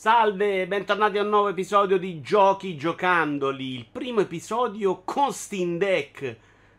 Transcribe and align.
Salve, 0.00 0.66
bentornati 0.66 1.18
a 1.18 1.22
un 1.22 1.28
nuovo 1.28 1.48
episodio 1.48 1.98
di 1.98 2.22
Giochi 2.22 2.74
Giocandoli. 2.74 3.74
Il 3.74 3.84
primo 3.84 4.20
episodio 4.20 5.02
con 5.04 5.30
Steam 5.30 5.76
Deck. 5.76 6.36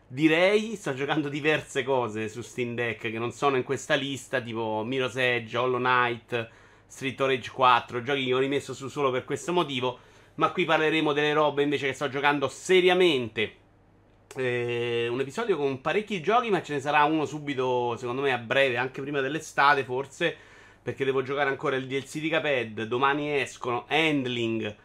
Direi, 0.08 0.74
sto 0.74 0.92
giocando 0.92 1.28
diverse 1.28 1.84
cose 1.84 2.28
su 2.28 2.42
Steam 2.42 2.74
Deck 2.74 3.02
che 3.02 3.18
non 3.20 3.30
sono 3.30 3.54
in 3.56 3.62
questa 3.62 3.94
lista, 3.94 4.40
tipo 4.40 4.82
Mirror's 4.84 5.14
Edge, 5.14 5.56
Hollow 5.56 5.78
Knight, 5.78 6.48
Street 6.88 7.20
Rage 7.20 7.52
4, 7.52 8.02
giochi 8.02 8.24
che 8.24 8.34
ho 8.34 8.38
rimesso 8.40 8.74
su 8.74 8.88
solo 8.88 9.12
per 9.12 9.24
questo 9.24 9.52
motivo. 9.52 10.00
Ma 10.34 10.50
qui 10.50 10.64
parleremo 10.64 11.12
delle 11.12 11.32
robe 11.32 11.62
invece 11.62 11.86
che 11.86 11.92
sto 11.92 12.08
giocando 12.08 12.48
seriamente. 12.48 13.54
Eh, 14.34 15.06
un 15.08 15.20
episodio 15.20 15.56
con 15.56 15.80
parecchi 15.80 16.20
giochi, 16.20 16.50
ma 16.50 16.60
ce 16.60 16.72
ne 16.72 16.80
sarà 16.80 17.04
uno 17.04 17.24
subito, 17.24 17.94
secondo 17.96 18.20
me, 18.20 18.32
a 18.32 18.38
breve, 18.38 18.78
anche 18.78 19.00
prima 19.00 19.20
dell'estate, 19.20 19.84
forse 19.84 20.50
perché 20.82 21.04
devo 21.04 21.22
giocare 21.22 21.48
ancora 21.48 21.76
il 21.76 21.86
DLC 21.86 22.18
di 22.18 22.28
Caped. 22.28 22.82
Domani 22.84 23.40
escono 23.40 23.84
Handling, 23.88 24.76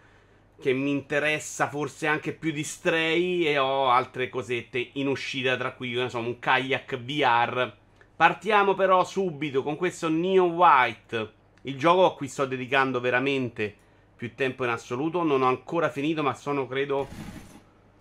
che 0.61 0.73
mi 0.73 0.91
interessa 0.91 1.69
forse 1.69 2.07
anche 2.07 2.33
più 2.33 2.51
di 2.51 2.63
Stray, 2.63 3.45
e 3.45 3.57
ho 3.57 3.89
altre 3.89 4.29
cosette 4.29 4.89
in 4.93 5.07
uscita, 5.07 5.57
tra 5.57 5.73
cui 5.73 5.99
insomma, 5.99 6.27
un 6.27 6.39
kayak 6.39 6.99
VR. 6.99 7.73
Partiamo 8.15 8.73
però 8.73 9.03
subito 9.03 9.63
con 9.63 9.75
questo 9.75 10.09
Neon 10.09 10.51
White, 10.51 11.33
il 11.63 11.77
gioco 11.77 12.05
a 12.05 12.15
cui 12.15 12.27
sto 12.27 12.45
dedicando 12.45 12.99
veramente 12.99 13.75
più 14.15 14.33
tempo 14.35 14.63
in 14.63 14.69
assoluto. 14.69 15.23
Non 15.23 15.41
ho 15.41 15.47
ancora 15.47 15.89
finito, 15.89 16.21
ma 16.23 16.33
sono 16.33 16.67
credo 16.67 17.07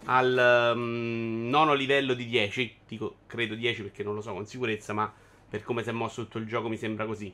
al 0.05 0.73
um, 0.75 1.49
nono 1.49 1.75
livello 1.75 2.15
di 2.15 2.27
10. 2.27 2.77
Dico 2.87 3.17
credo 3.27 3.55
10 3.55 3.83
perché 3.83 4.03
non 4.03 4.15
lo 4.15 4.21
so 4.21 4.33
con 4.33 4.47
sicurezza, 4.47 4.93
ma 4.93 5.13
per 5.49 5.63
come 5.63 5.83
si 5.83 5.89
è 5.89 5.93
mosso 5.93 6.23
tutto 6.23 6.39
il 6.39 6.47
gioco 6.47 6.69
mi 6.69 6.77
sembra 6.77 7.07
così. 7.07 7.33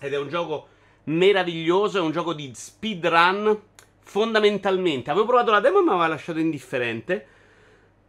Ed 0.00 0.12
è 0.12 0.18
un 0.18 0.28
gioco 0.28 0.68
meraviglioso, 1.04 1.98
è 1.98 2.00
un 2.00 2.12
gioco 2.12 2.32
di 2.32 2.50
speedrun. 2.54 3.60
Fondamentalmente, 4.00 5.10
avevo 5.10 5.26
provato 5.26 5.50
la 5.50 5.60
demo 5.60 5.78
e 5.78 5.82
mi 5.82 5.88
aveva 5.88 6.08
lasciato 6.08 6.38
indifferente. 6.38 7.26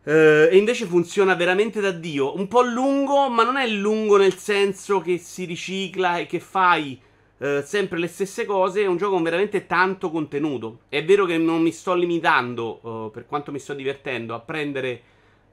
Uh, 0.04 0.50
e 0.52 0.58
invece 0.58 0.86
funziona 0.86 1.34
veramente 1.34 1.82
da 1.82 1.92
Dio. 1.92 2.36
Un 2.38 2.48
po' 2.48 2.62
lungo, 2.62 3.28
ma 3.30 3.44
non 3.44 3.58
è 3.58 3.66
lungo 3.68 4.18
nel 4.18 4.36
senso 4.36 5.00
che 5.00 5.18
si 5.18 5.46
ricicla 5.46 6.18
e 6.18 6.28
che 6.28 6.40
fai 6.40 7.00
uh, 7.38 7.64
sempre 7.64 7.98
le 7.98 8.08
stesse 8.08 8.46
cose. 8.46 8.84
È 8.84 8.86
un 8.86 8.98
gioco 8.98 9.14
con 9.14 9.24
veramente 9.24 9.66
tanto 9.66 10.12
contenuto. 10.12 10.82
È 10.90 11.04
vero 11.04 11.26
che 11.26 11.38
non 11.38 11.62
mi 11.62 11.72
sto 11.72 11.96
limitando, 11.96 12.80
uh, 12.82 13.12
per 13.12 13.26
quanto 13.26 13.52
mi 13.52 13.58
sto 13.58 13.74
divertendo, 13.74 14.34
a 14.34 14.40
prendere 14.40 15.02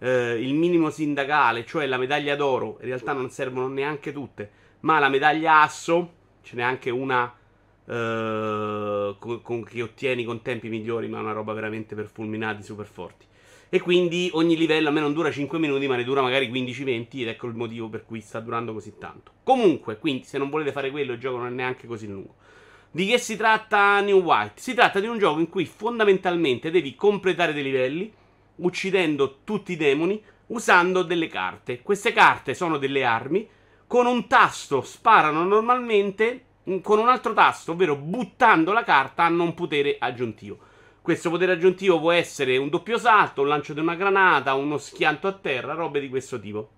il 0.03 0.55
minimo 0.55 0.91
sindacale, 0.91 1.65
cioè 1.65 1.87
la 1.87 1.97
medaglia 1.97 2.35
d'oro. 2.35 2.79
In 2.81 2.87
realtà 2.87 3.13
non 3.13 3.31
servono 3.31 3.69
neanche 3.69 4.13
tutte, 4.13 4.51
ma 4.81 4.99
la 4.99 5.09
medaglia 5.09 5.63
asso 5.63 6.15
ce 6.43 6.57
n'è 6.57 6.63
anche 6.63 6.91
una 6.91 7.25
uh, 7.25 9.17
con, 9.19 9.41
con, 9.43 9.65
che 9.65 9.83
ottieni 9.83 10.25
con 10.25 10.43
tempi 10.43 10.69
migliori, 10.69 11.09
ma 11.09 11.19
è 11.19 11.23
una 11.23 11.33
roba 11.33 11.53
veramente 11.53 11.95
per 11.95 12.07
fulminati 12.07 12.63
super 12.63 12.87
forti. 12.87 13.27
E 13.69 13.81
quindi 13.81 14.29
ogni 14.35 14.55
livello 14.57 14.91
a 14.91 14.93
me 14.93 15.01
non 15.01 15.15
dura 15.15 15.31
5 15.31 15.59
minuti, 15.59 15.87
ma 15.87 15.97
ne 15.97 16.05
dura 16.05 16.21
magari 16.21 16.51
15-20 16.51 17.07
ed 17.21 17.29
ecco 17.29 17.47
il 17.47 17.55
motivo 17.55 17.89
per 17.89 18.05
cui 18.05 18.21
sta 18.21 18.39
durando 18.41 18.75
così 18.75 18.99
tanto. 18.99 19.33
Comunque, 19.43 19.99
quindi, 19.99 20.25
se 20.25 20.37
non 20.37 20.51
volete 20.51 20.73
fare 20.73 20.91
quello, 20.91 21.13
il 21.13 21.19
gioco 21.19 21.39
non 21.39 21.47
è 21.47 21.51
neanche 21.51 21.87
così 21.87 22.07
lungo. 22.07 22.35
Di 22.91 23.07
che 23.07 23.17
si 23.17 23.37
tratta 23.37 23.99
New 24.03 24.21
White? 24.21 24.61
Si 24.61 24.75
tratta 24.75 25.01
di 25.01 25.07
un 25.07 25.17
gioco 25.17 25.41
in 25.41 25.49
cui 25.49 25.65
fondamentalmente 25.65 26.71
devi 26.71 26.95
completare 26.95 27.55
dei 27.55 27.63
livelli, 27.63 28.13
uccidendo 28.57 29.39
tutti 29.45 29.73
i 29.73 29.77
demoni, 29.77 30.23
usando 30.49 31.03
delle 31.03 31.29
carte. 31.29 31.81
Queste 31.81 32.13
carte 32.13 32.53
sono 32.53 32.77
delle 32.77 33.05
armi 33.05 33.49
con 33.93 34.07
un 34.07 34.27
tasto 34.27 34.81
sparano 34.81 35.45
normalmente, 35.45 36.45
con 36.81 36.99
un 36.99 37.11
altro 37.11 37.35
tasto, 37.35 37.73
ovvero 37.73 37.95
buttando 37.95 38.73
la 38.73 38.85
carta, 38.85 39.25
hanno 39.25 39.43
un 39.43 39.53
potere 39.53 39.97
aggiuntivo. 39.99 40.57
Questo 41.03 41.29
potere 41.29 41.53
aggiuntivo 41.53 42.01
può 42.01 42.11
essere 42.11 42.57
un 42.57 42.71
doppio 42.71 42.97
salto, 42.97 43.43
un 43.43 43.49
lancio 43.49 43.75
di 43.75 43.81
una 43.81 43.95
granata, 43.95 44.55
uno 44.55 44.79
schianto 44.79 45.29
a 45.29 45.33
terra, 45.33 45.75
robe 45.75 46.01
di 46.01 46.09
questo 46.09 46.41
tipo. 46.41 46.71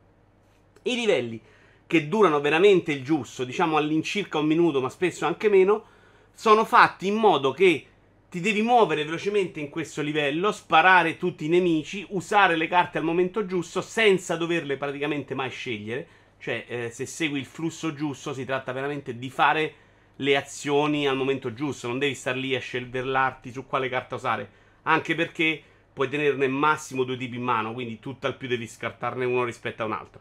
I 0.83 0.97
livelli 0.97 1.41
che 1.87 2.09
durano 2.09 2.41
veramente 2.41 2.91
il 2.91 3.05
giusto, 3.05 3.45
diciamo 3.45 3.77
all'incirca 3.77 4.39
un 4.39 4.47
minuto, 4.47 4.81
ma 4.81 4.89
spesso 4.89 5.25
anche 5.25 5.49
meno, 5.49 5.85
sono 6.33 6.65
fatti 6.65 7.07
in 7.07 7.15
modo 7.15 7.53
che 7.53 7.87
ti 8.29 8.41
devi 8.41 8.63
muovere 8.63 9.05
velocemente 9.05 9.61
in 9.61 9.69
questo 9.69 10.03
livello, 10.03 10.51
sparare 10.51 11.17
tutti 11.17 11.45
i 11.45 11.49
nemici, 11.49 12.05
usare 12.09 12.57
le 12.57 12.67
carte 12.67 12.99
al 12.99 13.05
momento 13.05 13.47
giusto 13.47 13.81
senza 13.83 14.35
doverle 14.35 14.77
praticamente 14.77 15.37
mai 15.37 15.51
scegliere 15.51 16.23
cioè, 16.44 16.66
eh, 16.69 16.91
se 16.91 17.06
segui 17.06 17.38
il 17.38 17.47
flusso 17.47 17.94
giusto, 17.94 18.34
si 18.34 18.44
tratta 18.44 18.71
veramente 18.71 19.16
di 19.16 19.31
fare 19.31 19.75
le 20.16 20.37
azioni 20.37 21.09
al 21.09 21.16
momento 21.16 21.55
giusto. 21.55 21.88
Non 21.88 21.99
devi 21.99 22.15
star 22.15 22.37
lì 22.37 22.55
a 22.55 22.60
scelverlarti 22.60 23.50
su 23.50 23.65
quale 23.65 23.88
carta 23.88 24.16
usare. 24.16 24.50
Anche 24.82 25.15
perché 25.15 25.62
puoi 25.91 26.10
tenerne 26.10 26.47
massimo 26.49 27.05
due 27.05 27.16
tipi 27.16 27.37
in 27.37 27.44
mano, 27.44 27.72
quindi 27.72 27.99
tutt'al 27.99 28.37
più 28.37 28.47
devi 28.47 28.69
scartarne 28.69 29.25
uno 29.25 29.43
rispetto 29.43 29.84
a 29.84 29.87
un 29.87 29.93
altro. 29.93 30.21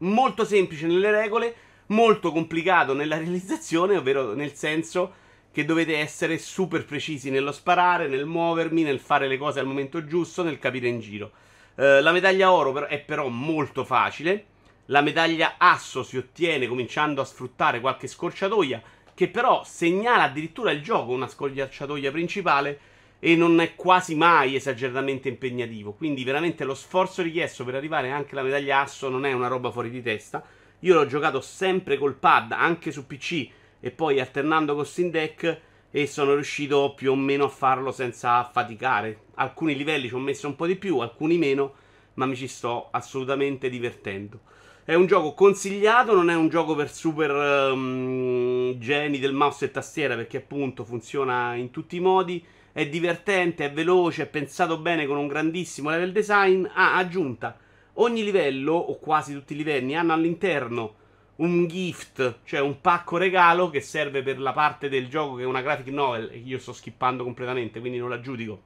Molto 0.00 0.44
semplice 0.44 0.86
nelle 0.86 1.10
regole, 1.10 1.54
molto 1.86 2.30
complicato 2.30 2.92
nella 2.92 3.16
realizzazione, 3.18 3.96
ovvero 3.96 4.34
nel 4.34 4.52
senso 4.52 5.14
che 5.50 5.64
dovete 5.64 5.96
essere 5.96 6.36
super 6.36 6.84
precisi 6.84 7.30
nello 7.30 7.52
sparare, 7.52 8.08
nel 8.08 8.26
muovermi, 8.26 8.82
nel 8.82 9.00
fare 9.00 9.26
le 9.26 9.38
cose 9.38 9.58
al 9.58 9.66
momento 9.66 10.04
giusto, 10.04 10.42
nel 10.42 10.58
capire 10.58 10.88
in 10.88 11.00
giro. 11.00 11.30
Uh, 11.76 12.02
la 12.02 12.12
medaglia 12.12 12.52
oro 12.52 12.86
è 12.86 12.98
però 12.98 13.28
molto 13.28 13.86
facile 13.86 14.47
la 14.90 15.02
medaglia 15.02 15.54
asso 15.58 16.02
si 16.02 16.16
ottiene 16.16 16.66
cominciando 16.66 17.20
a 17.20 17.24
sfruttare 17.24 17.80
qualche 17.80 18.06
scorciatoia, 18.06 18.82
che 19.12 19.28
però 19.28 19.62
segnala 19.64 20.22
addirittura 20.24 20.70
il 20.70 20.82
gioco 20.82 21.12
una 21.12 21.28
scorciatoia 21.28 22.10
principale 22.10 22.80
e 23.18 23.36
non 23.36 23.60
è 23.60 23.74
quasi 23.74 24.14
mai 24.14 24.54
esageratamente 24.54 25.28
impegnativo. 25.28 25.92
Quindi 25.92 26.24
veramente 26.24 26.64
lo 26.64 26.74
sforzo 26.74 27.20
richiesto 27.20 27.64
per 27.64 27.74
arrivare 27.74 28.10
anche 28.10 28.32
alla 28.32 28.42
medaglia 28.44 28.80
asso 28.80 29.08
non 29.10 29.26
è 29.26 29.32
una 29.32 29.48
roba 29.48 29.70
fuori 29.70 29.90
di 29.90 30.02
testa. 30.02 30.42
Io 30.80 30.94
l'ho 30.94 31.06
giocato 31.06 31.40
sempre 31.42 31.98
col 31.98 32.14
pad, 32.14 32.52
anche 32.52 32.90
su 32.90 33.06
PC 33.06 33.48
e 33.80 33.90
poi 33.90 34.20
alternando 34.20 34.74
con 34.74 34.86
Steam 34.86 35.10
Deck 35.10 35.60
e 35.90 36.06
sono 36.06 36.32
riuscito 36.32 36.94
più 36.94 37.10
o 37.12 37.16
meno 37.16 37.44
a 37.44 37.48
farlo 37.48 37.90
senza 37.90 38.42
faticare. 38.44 39.24
Alcuni 39.34 39.76
livelli 39.76 40.08
ci 40.08 40.14
ho 40.14 40.18
messo 40.18 40.46
un 40.46 40.56
po' 40.56 40.66
di 40.66 40.76
più, 40.76 40.98
alcuni 41.00 41.36
meno, 41.36 41.74
ma 42.14 42.24
mi 42.24 42.36
ci 42.36 42.48
sto 42.48 42.88
assolutamente 42.90 43.68
divertendo. 43.68 44.40
È 44.88 44.94
un 44.94 45.04
gioco 45.04 45.34
consigliato, 45.34 46.14
non 46.14 46.30
è 46.30 46.34
un 46.34 46.48
gioco 46.48 46.74
per 46.74 46.90
super 46.90 47.30
um, 47.30 48.78
geni 48.78 49.18
del 49.18 49.34
mouse 49.34 49.66
e 49.66 49.70
tastiera 49.70 50.14
perché 50.14 50.38
appunto 50.38 50.82
funziona 50.82 51.52
in 51.56 51.70
tutti 51.70 51.96
i 51.96 52.00
modi. 52.00 52.42
È 52.72 52.88
divertente, 52.88 53.66
è 53.66 53.70
veloce, 53.70 54.22
è 54.22 54.26
pensato 54.28 54.78
bene 54.78 55.04
con 55.04 55.18
un 55.18 55.26
grandissimo 55.26 55.90
level 55.90 56.12
design. 56.12 56.64
Ah, 56.72 56.96
aggiunta, 56.96 57.58
ogni 57.96 58.24
livello, 58.24 58.72
o 58.72 58.98
quasi 58.98 59.34
tutti 59.34 59.52
i 59.52 59.56
livelli, 59.56 59.94
hanno 59.94 60.14
all'interno 60.14 60.94
un 61.36 61.66
gift, 61.66 62.38
cioè 62.44 62.60
un 62.60 62.80
pacco 62.80 63.18
regalo 63.18 63.68
che 63.68 63.82
serve 63.82 64.22
per 64.22 64.40
la 64.40 64.54
parte 64.54 64.88
del 64.88 65.10
gioco 65.10 65.34
che 65.34 65.42
è 65.42 65.44
una 65.44 65.60
graphic 65.60 65.92
novel 65.92 66.30
e 66.32 66.38
io 66.38 66.58
sto 66.58 66.72
skippando 66.72 67.24
completamente, 67.24 67.78
quindi 67.78 67.98
non 67.98 68.08
la 68.08 68.20
giudico. 68.20 68.62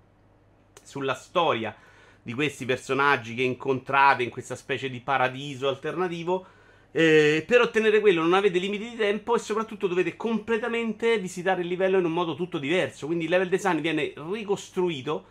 Sulla 0.84 1.15
storia 1.15 1.75
di 2.22 2.33
questi 2.34 2.65
personaggi 2.65 3.34
che 3.34 3.43
incontrate 3.43 4.22
in 4.22 4.31
questa 4.31 4.55
specie 4.55 4.88
di 4.88 5.00
paradiso 5.00 5.69
alternativo. 5.69 6.47
Eh, 6.94 7.43
per 7.47 7.62
ottenere 7.62 8.00
quello 8.00 8.21
non 8.21 8.34
avete 8.34 8.59
limiti 8.59 8.91
di 8.91 8.97
tempo 8.97 9.34
e 9.34 9.38
soprattutto 9.38 9.87
dovete 9.87 10.15
completamente 10.15 11.19
visitare 11.19 11.62
il 11.62 11.69
livello 11.69 11.99
in 11.99 12.05
un 12.05 12.12
modo 12.12 12.34
tutto 12.34 12.59
diverso. 12.59 13.06
Quindi 13.06 13.25
il 13.25 13.31
level 13.31 13.49
design 13.49 13.78
viene 13.78 14.12
ricostruito 14.31 15.25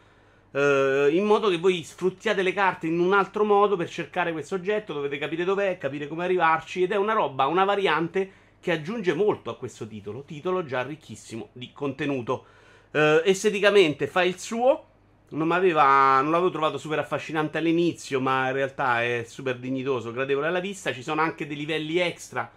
eh, 0.52 1.10
in 1.12 1.24
modo 1.24 1.50
che 1.50 1.58
voi 1.58 1.84
sfruttiate 1.84 2.42
le 2.42 2.54
carte 2.54 2.88
in 2.88 3.00
un 3.00 3.14
altro 3.14 3.44
modo 3.44 3.78
per 3.78 3.90
cercare 3.90 4.32
questo 4.32 4.56
oggetto. 4.56 4.94
Dovete 4.94 5.18
capire 5.18 5.44
dov'è, 5.44 5.78
capire 5.78 6.08
come 6.08 6.26
arrivarci. 6.26 6.84
Ed 6.84 6.92
è 6.92 6.98
una 6.98 7.14
roba, 7.14 7.46
una 7.46 7.64
variante 7.64 8.40
che 8.60 8.72
aggiunge 8.72 9.14
molto 9.14 9.50
a 9.50 9.56
questo 9.56 9.88
titolo. 9.88 10.24
Titolo 10.24 10.66
già 10.66 10.82
ricchissimo 10.84 11.50
di 11.54 11.72
contenuto. 11.72 12.46
Eh, 12.92 13.22
esteticamente 13.26 14.08
fa 14.08 14.24
il 14.24 14.38
suo 14.40 14.88
non, 15.32 15.48
non 15.48 16.32
l'avevo 16.32 16.50
trovato 16.50 16.78
super 16.78 17.00
affascinante 17.00 17.58
all'inizio, 17.58 18.20
ma 18.20 18.48
in 18.48 18.54
realtà 18.54 19.04
è 19.04 19.24
super 19.26 19.58
dignitoso, 19.58 20.12
gradevole 20.12 20.48
alla 20.48 20.60
vista. 20.60 20.94
Ci 20.94 21.04
sono 21.04 21.22
anche 21.22 21.48
dei 21.48 21.56
livelli 21.56 21.98
extra 22.00 22.50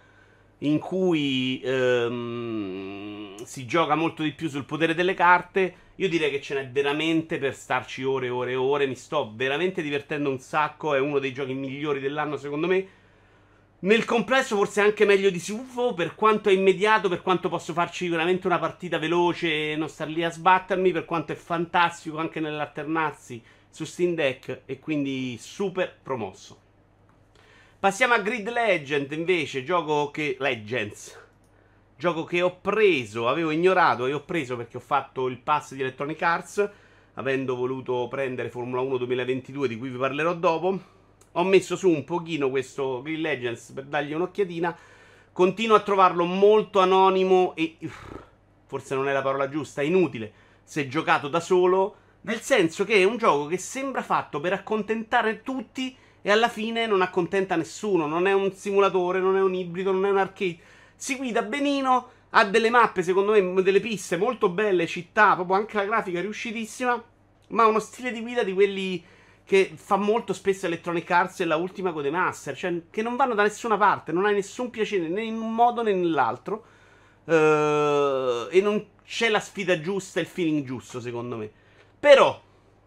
in 0.59 0.79
cui 0.79 1.61
ehm, 1.63 3.35
si 3.43 3.65
gioca 3.65 3.95
molto 3.95 4.23
di 4.23 4.31
più 4.31 4.49
sul 4.49 4.65
potere 4.65 4.93
delle 4.93 5.13
carte. 5.13 5.75
Io 5.95 6.09
direi 6.09 6.29
che 6.31 6.41
ce 6.41 6.55
n'è 6.55 6.69
veramente 6.69 7.37
per 7.37 7.53
starci 7.55 8.03
ore 8.03 8.27
e 8.27 8.29
ore 8.29 8.51
e 8.51 8.55
ore. 8.55 8.87
Mi 8.87 8.95
sto 8.95 9.31
veramente 9.33 9.81
divertendo 9.81 10.29
un 10.29 10.39
sacco. 10.39 10.93
È 10.93 10.99
uno 10.99 11.19
dei 11.19 11.33
giochi 11.33 11.53
migliori 11.53 11.99
dell'anno, 11.99 12.37
secondo 12.37 12.67
me. 12.67 12.87
Nel 13.77 14.05
complesso 14.05 14.55
forse 14.55 14.79
anche 14.79 15.05
meglio 15.05 15.29
di 15.29 15.39
Sufo, 15.39 15.93
per 15.93 16.15
quanto 16.15 16.49
è 16.49 16.53
immediato, 16.53 17.09
per 17.09 17.21
quanto 17.21 17.49
posso 17.49 17.73
farci 17.73 18.07
veramente 18.07 18.47
una 18.47 18.57
partita 18.57 18.97
veloce 18.97 19.73
e 19.73 19.75
non 19.75 19.89
star 19.89 20.07
lì 20.07 20.23
a 20.23 20.31
sbattermi, 20.31 20.91
per 20.91 21.03
quanto 21.03 21.33
è 21.33 21.35
fantastico 21.35 22.17
anche 22.17 22.39
nell'alternarsi 22.39 23.43
su 23.69 23.83
Steam 23.83 24.15
Deck 24.15 24.61
e 24.65 24.79
quindi 24.79 25.37
super 25.37 25.93
promosso. 26.01 26.61
Passiamo 27.77 28.13
a 28.13 28.19
Grid 28.19 28.49
Legend 28.49 29.11
invece, 29.11 29.65
gioco 29.65 30.09
che 30.09 30.37
Legends. 30.39 31.23
Gioco 31.97 32.23
che 32.23 32.41
ho 32.41 32.57
preso, 32.59 33.27
avevo 33.27 33.51
ignorato 33.51 34.07
e 34.07 34.13
ho 34.13 34.23
preso 34.23 34.55
perché 34.55 34.77
ho 34.77 34.81
fatto 34.81 35.27
il 35.27 35.37
pass 35.37 35.73
di 35.73 35.81
Electronic 35.81 36.21
Arts, 36.21 36.69
avendo 37.15 37.55
voluto 37.55 38.07
prendere 38.07 38.49
Formula 38.49 38.81
1 38.81 38.97
2022 38.97 39.67
di 39.67 39.77
cui 39.77 39.89
vi 39.89 39.97
parlerò 39.97 40.33
dopo. 40.33 40.94
Ho 41.37 41.43
messo 41.43 41.75
su 41.75 41.89
un 41.89 42.03
pochino 42.05 42.49
questo 42.49 43.01
Green 43.01 43.21
Legends 43.21 43.71
per 43.71 43.85
dargli 43.85 44.13
un'occhiatina. 44.13 44.77
Continuo 45.33 45.75
a 45.75 45.81
trovarlo 45.81 46.23
molto 46.23 46.79
anonimo 46.79 47.53
e 47.55 47.77
forse 48.65 48.95
non 48.95 49.09
è 49.09 49.13
la 49.13 49.21
parola 49.21 49.49
giusta, 49.49 49.81
inutile 49.81 50.31
se 50.63 50.87
giocato 50.87 51.27
da 51.27 51.39
solo, 51.39 51.95
nel 52.21 52.41
senso 52.41 52.85
che 52.85 52.95
è 52.95 53.03
un 53.03 53.17
gioco 53.17 53.45
che 53.45 53.57
sembra 53.57 54.01
fatto 54.01 54.39
per 54.39 54.53
accontentare 54.53 55.41
tutti 55.43 55.95
e 56.21 56.31
alla 56.31 56.49
fine 56.49 56.87
non 56.87 57.01
accontenta 57.01 57.55
nessuno, 57.55 58.07
non 58.07 58.25
è 58.27 58.33
un 58.33 58.51
simulatore, 58.53 59.19
non 59.19 59.37
è 59.37 59.41
un 59.41 59.53
ibrido, 59.53 59.91
non 59.91 60.05
è 60.05 60.09
un 60.09 60.17
arcade. 60.17 60.57
Si 60.95 61.17
guida 61.17 61.43
benino, 61.43 62.09
ha 62.31 62.45
delle 62.45 62.69
mappe, 62.69 63.03
secondo 63.03 63.33
me, 63.33 63.61
delle 63.61 63.79
piste 63.79 64.17
molto 64.17 64.49
belle, 64.49 64.87
città, 64.87 65.35
proprio 65.35 65.57
anche 65.57 65.75
la 65.75 65.85
grafica 65.85 66.19
riuscitissima, 66.21 67.03
ma 67.49 67.67
uno 67.67 67.79
stile 67.79 68.11
di 68.11 68.21
guida 68.21 68.41
di 68.41 68.53
quelli 68.53 69.03
che 69.45 69.71
fa 69.75 69.95
molto 69.95 70.33
spesso 70.33 70.65
Electronic 70.65 71.09
Arts 71.09 71.39
e 71.39 71.45
la 71.45 71.55
ultima 71.55 71.93
Codemaster, 71.93 72.57
cioè 72.57 72.81
che 72.89 73.03
non 73.03 73.15
vanno 73.15 73.35
da 73.35 73.43
nessuna 73.43 73.77
parte, 73.77 74.11
non 74.11 74.25
hai 74.25 74.33
nessun 74.33 74.71
piacere 74.71 75.07
né 75.07 75.21
in 75.21 75.39
un 75.39 75.53
modo 75.53 75.83
né 75.83 75.93
nell'altro. 75.93 76.65
Uh, 77.25 78.47
e 78.51 78.59
non 78.61 78.85
c'è 79.03 79.29
la 79.29 79.39
sfida 79.39 79.79
giusta 79.79 80.19
il 80.19 80.25
feeling 80.25 80.65
giusto, 80.65 80.99
secondo 80.99 81.37
me. 81.37 81.51
Però, 81.99 82.41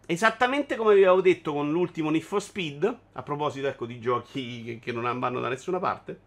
esattamente 0.05 0.75
come 0.75 0.95
vi 0.95 1.03
avevo 1.03 1.21
detto 1.21 1.53
con 1.53 1.71
l'ultimo 1.71 2.09
Need 2.09 2.23
for 2.23 2.41
Speed, 2.41 2.97
a 3.13 3.23
proposito 3.23 3.67
ecco 3.67 3.85
di 3.85 3.99
giochi 3.99 4.63
che, 4.63 4.79
che 4.79 4.91
non 4.91 5.19
vanno 5.19 5.39
da 5.39 5.47
nessuna 5.47 5.79
parte, 5.79 6.19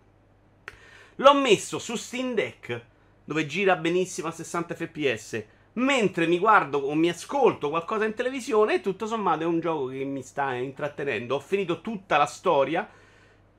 l'ho 1.17 1.35
messo 1.35 1.79
su 1.79 1.95
Steam 1.95 2.35
Deck, 2.35 2.85
dove 3.25 3.47
gira 3.47 3.77
benissimo 3.77 4.29
a 4.29 4.33
60 4.33 4.75
fps. 4.75 5.45
Mentre 5.75 6.27
mi 6.27 6.39
guardo 6.39 6.79
o 6.79 6.95
mi 6.95 7.09
ascolto 7.09 7.71
qualcosa 7.71 8.05
in 8.05 8.13
televisione, 8.13 8.81
tutto 8.81 9.07
sommato 9.07 9.43
è 9.43 9.47
un 9.47 9.59
gioco 9.61 9.87
che 9.87 10.05
mi 10.05 10.23
sta 10.23 10.53
intrattenendo. 10.55 11.37
Ho 11.37 11.41
finito 11.41 11.81
tutta 11.81 12.19
la 12.19 12.27
storia 12.27 12.87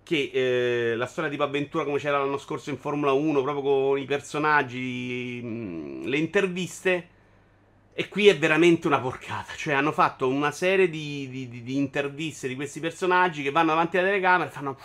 che 0.03 0.29
eh, 0.33 0.95
la 0.95 1.07
storia 1.07 1.29
tipo 1.29 1.43
avventura 1.43 1.85
come 1.85 1.97
c'era 1.97 2.19
l'anno 2.19 2.37
scorso 2.37 2.69
in 2.69 2.77
Formula 2.77 3.13
1, 3.13 3.41
proprio 3.41 3.63
con 3.63 3.97
i 3.97 4.05
personaggi, 4.05 5.41
mm, 5.43 6.03
le 6.03 6.17
interviste. 6.17 7.07
E 7.95 8.07
qui 8.09 8.27
è 8.27 8.37
veramente 8.37 8.85
una 8.85 8.99
porcata. 8.99 9.53
Cioè, 9.55 9.73
hanno 9.73 9.91
fatto 9.91 10.27
una 10.27 10.51
serie 10.51 10.89
di, 10.89 11.27
di, 11.29 11.63
di 11.63 11.75
interviste 11.77 12.47
di 12.47 12.55
questi 12.55 12.79
personaggi 12.79 13.41
che 13.41 13.51
vanno 13.51 13.69
davanti 13.69 13.97
alla 13.97 14.07
telecamera 14.07 14.49
e 14.49 14.53
fanno. 14.53 14.77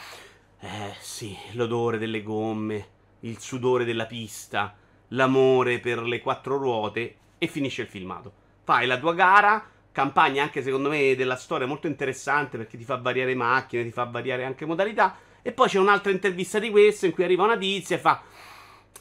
Eh 0.60 0.94
sì, 1.00 1.36
l'odore 1.52 1.98
delle 1.98 2.22
gomme, 2.22 2.86
il 3.20 3.38
sudore 3.38 3.84
della 3.84 4.06
pista, 4.06 4.75
l'amore 5.08 5.78
per 5.78 6.02
le 6.02 6.20
quattro 6.20 6.56
ruote. 6.56 7.16
E 7.38 7.46
finisce 7.46 7.82
il 7.82 7.88
filmato. 7.88 8.32
Fai 8.64 8.87
la 8.87 8.99
tua 8.99 9.14
gara 9.14 9.70
campagna 9.90 10.44
anche 10.44 10.62
secondo 10.62 10.88
me 10.88 11.16
della 11.16 11.34
storia 11.34 11.66
molto 11.66 11.88
interessante 11.88 12.56
perché 12.56 12.76
ti 12.76 12.84
fa 12.84 12.96
variare 12.96 13.34
macchine, 13.34 13.82
ti 13.82 13.90
fa 13.90 14.05
variare 14.05 14.44
anche 14.44 14.64
modalità. 14.64 15.16
E 15.43 15.52
poi 15.52 15.69
c'è 15.69 15.78
un'altra 15.78 16.12
intervista 16.12 16.58
di 16.58 16.70
questo 16.70 17.06
in 17.06 17.12
cui 17.12 17.25
arriva 17.25 17.44
una 17.44 17.56
tizia 17.56 17.96
e 17.96 17.99
fa 17.99 18.22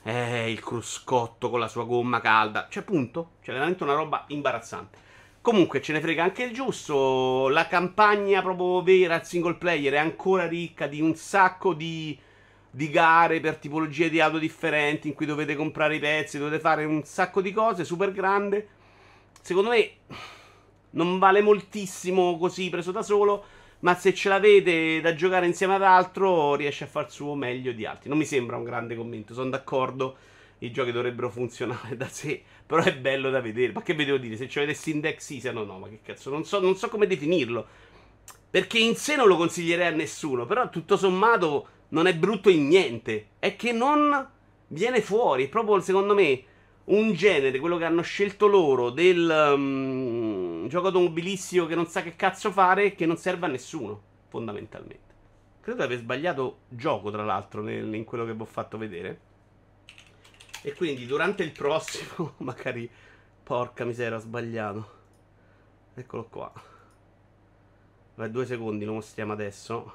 eh, 0.07 0.49
il 0.49 0.61
cruscotto 0.61 1.49
con 1.49 1.59
la 1.59 1.67
sua 1.67 1.83
gomma 1.83 2.21
calda. 2.21 2.67
Cioè, 2.69 2.83
punto. 2.83 3.31
Cioè, 3.41 3.53
veramente 3.53 3.83
una 3.83 3.93
roba 3.93 4.23
imbarazzante. 4.27 4.97
Comunque, 5.41 5.81
ce 5.81 5.93
ne 5.93 5.99
frega 5.99 6.23
anche 6.23 6.43
il 6.43 6.53
giusto. 6.53 7.49
La 7.49 7.67
campagna 7.67 8.41
proprio 8.41 8.81
vera, 8.81 9.15
il 9.15 9.23
single 9.23 9.55
player, 9.55 9.93
è 9.93 9.97
ancora 9.97 10.47
ricca 10.47 10.87
di 10.87 11.01
un 11.01 11.15
sacco 11.15 11.73
di, 11.73 12.17
di 12.77 12.91
gare 12.91 13.39
per 13.39 13.57
tipologie 13.57 14.07
di 14.07 14.19
auto 14.19 14.37
differenti 14.37 15.07
in 15.07 15.15
cui 15.15 15.25
dovete 15.25 15.55
comprare 15.55 15.95
i 15.95 15.99
pezzi, 15.99 16.37
dovete 16.37 16.59
fare 16.59 16.85
un 16.85 17.03
sacco 17.03 17.41
di 17.41 17.51
cose, 17.51 17.83
super 17.83 18.11
grande. 18.11 18.67
Secondo 19.41 19.71
me 19.71 19.91
non 20.91 21.17
vale 21.17 21.41
moltissimo 21.41 22.37
così 22.37 22.69
preso 22.69 22.91
da 22.91 23.01
solo. 23.01 23.45
Ma 23.79 23.95
se 23.95 24.13
ce 24.13 24.29
l'avete 24.29 25.01
da 25.01 25.15
giocare 25.15 25.47
insieme 25.47 25.73
ad 25.73 25.81
altro, 25.81 26.53
riesce 26.53 26.83
a 26.83 26.87
far 26.87 27.11
suo 27.11 27.33
meglio 27.33 27.71
di 27.71 27.83
altri. 27.83 28.09
Non 28.09 28.19
mi 28.19 28.25
sembra 28.25 28.57
un 28.57 28.63
grande 28.63 28.95
commento, 28.95 29.33
sono 29.33 29.49
d'accordo. 29.49 30.15
I 30.59 30.69
giochi 30.69 30.91
dovrebbero 30.91 31.31
funzionare 31.31 31.97
da 31.97 32.07
sé. 32.07 32.43
Però 32.63 32.83
è 32.83 32.95
bello 32.95 33.31
da 33.31 33.41
vedere. 33.41 33.73
Ma 33.73 33.81
che 33.81 33.95
vi 33.95 34.05
devo 34.05 34.19
dire? 34.19 34.35
Se 34.35 34.47
ci 34.47 34.59
avete 34.59 34.75
Sindex 34.75 35.23
Season, 35.23 35.55
no, 35.55 35.63
no, 35.63 35.79
ma 35.79 35.87
che 35.87 36.01
cazzo, 36.03 36.29
non 36.29 36.45
so, 36.45 36.59
non 36.59 36.75
so 36.75 36.89
come 36.89 37.07
definirlo. 37.07 37.65
Perché 38.51 38.77
in 38.77 38.95
sé 38.95 39.15
non 39.15 39.27
lo 39.27 39.35
consiglierei 39.35 39.87
a 39.87 39.95
nessuno. 39.95 40.45
Però 40.45 40.69
tutto 40.69 40.95
sommato 40.95 41.69
non 41.89 42.07
è 42.07 42.15
brutto 42.15 42.49
in 42.49 42.67
niente. 42.67 43.27
È 43.39 43.55
che 43.55 43.71
non 43.71 44.29
viene 44.67 45.01
fuori. 45.01 45.45
È 45.45 45.49
proprio, 45.49 45.79
secondo 45.79 46.13
me, 46.13 46.43
un 46.85 47.13
genere, 47.13 47.59
quello 47.59 47.77
che 47.77 47.85
hanno 47.85 48.01
scelto 48.01 48.47
loro, 48.47 48.89
del 48.89 49.53
um, 49.55 50.67
gioco 50.67 50.87
automobilistico 50.87 51.65
che 51.65 51.75
non 51.75 51.87
sa 51.87 52.01
che 52.01 52.15
cazzo 52.15 52.51
fare, 52.51 52.95
che 52.95 53.05
non 53.05 53.17
serve 53.17 53.45
a 53.45 53.49
nessuno, 53.49 54.01
fondamentalmente. 54.27 55.05
Credo 55.61 55.79
di 55.79 55.85
aver 55.85 55.97
sbagliato 55.99 56.59
gioco, 56.69 57.11
tra 57.11 57.23
l'altro, 57.23 57.61
nel, 57.61 57.93
in 57.93 58.05
quello 58.05 58.25
che 58.25 58.33
vi 58.33 58.41
ho 58.41 58.45
fatto 58.45 58.77
vedere. 58.77 59.19
E 60.61 60.73
quindi 60.73 61.05
durante 61.05 61.43
il 61.43 61.51
prossimo, 61.51 62.33
magari... 62.39 62.89
Porca 63.47 63.85
miseria, 63.85 64.17
ho 64.17 64.19
sbagliato. 64.19 64.89
Eccolo 65.93 66.25
qua. 66.25 66.51
Vai, 68.15 68.29
due 68.29 68.45
secondi, 68.45 68.83
lo 68.83 68.91
mostriamo 68.91 69.31
adesso. 69.31 69.93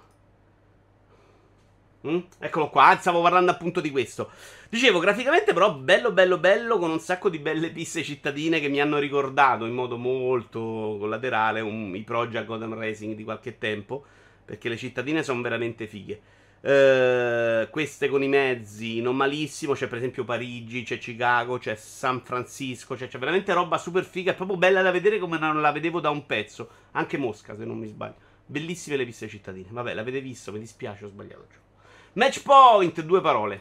Mm? 2.07 2.19
Eccolo 2.39 2.69
qua, 2.69 2.97
stavo 3.01 3.23
parlando 3.23 3.51
appunto 3.53 3.81
di 3.81 3.91
questo. 3.91 4.31
Dicevo, 4.69 4.99
graficamente 4.99 5.53
però 5.53 5.75
bello 5.75 6.13
bello 6.13 6.39
bello, 6.39 6.79
con 6.79 6.91
un 6.91 6.99
sacco 6.99 7.29
di 7.29 7.39
belle 7.39 7.71
piste 7.71 8.03
cittadine 8.03 8.59
che 8.59 8.69
mi 8.69 8.81
hanno 8.81 8.99
ricordato 8.99 9.67
in 9.67 9.75
modo 9.75 9.97
molto 9.97 10.97
collaterale 10.99 11.61
un, 11.61 11.95
i 11.95 12.03
Project 12.03 12.47
Gotham 12.47 12.75
Racing 12.75 13.15
di 13.15 13.23
qualche 13.23 13.59
tempo, 13.59 14.05
perché 14.45 14.69
le 14.69 14.77
cittadine 14.77 15.23
sono 15.23 15.41
veramente 15.43 15.87
fighe. 15.87 16.21
Uh, 16.63 17.69
queste 17.71 18.09
con 18.09 18.23
i 18.23 18.29
mezzi 18.29 19.01
non 19.01 19.17
malissimo. 19.17 19.75
C'è 19.75 19.89
per 19.89 19.99
esempio 19.99 20.25
Parigi, 20.25 20.85
c'è 20.85 20.99
Chicago, 20.99 21.59
c'è 21.59 21.75
San 21.75 22.21
Francisco. 22.23 22.95
C'è, 22.95 23.09
c'è, 23.09 23.19
veramente 23.19 23.53
roba 23.53 23.79
super 23.79 24.05
figa. 24.05 24.33
È 24.33 24.35
proprio 24.35 24.57
bella 24.57 24.81
da 24.81 24.93
vedere 24.93 25.19
come 25.19 25.39
non 25.39 25.61
la 25.61 25.73
vedevo 25.73 26.01
da 26.01 26.11
un 26.11 26.25
pezzo. 26.25 26.69
Anche 26.93 27.19
Mosca, 27.19 27.57
se 27.57 27.65
non 27.65 27.79
mi 27.79 27.89
sbaglio. 27.89 28.15
Bellissime 28.47 28.97
le 28.97 29.05
piste 29.05 29.29
cittadine. 29.29 29.69
Vabbè, 29.71 29.93
l'avete 29.93 30.21
visto, 30.21 30.53
mi 30.53 30.61
dispiace, 30.61 31.05
ho 31.05 31.09
sbagliato. 31.09 31.71
Match 32.15 32.43
point, 32.43 33.01
due 33.01 33.23
parole. 33.23 33.61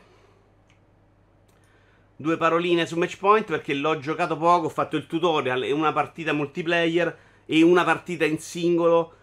Due 2.18 2.36
paroline 2.36 2.86
su 2.86 2.98
match 2.98 3.18
point 3.18 3.46
perché 3.46 3.74
l'ho 3.74 3.98
giocato 3.98 4.36
poco, 4.36 4.66
ho 4.66 4.70
fatto 4.70 4.98
il 4.98 5.08
tutorial 5.08 5.64
e 5.64 5.72
una 5.72 5.94
partita 5.94 6.34
multiplayer 6.34 7.18
e 7.46 7.62
una 7.62 7.86
partita 7.86 8.26
in 8.26 8.40
singolo. 8.40 9.16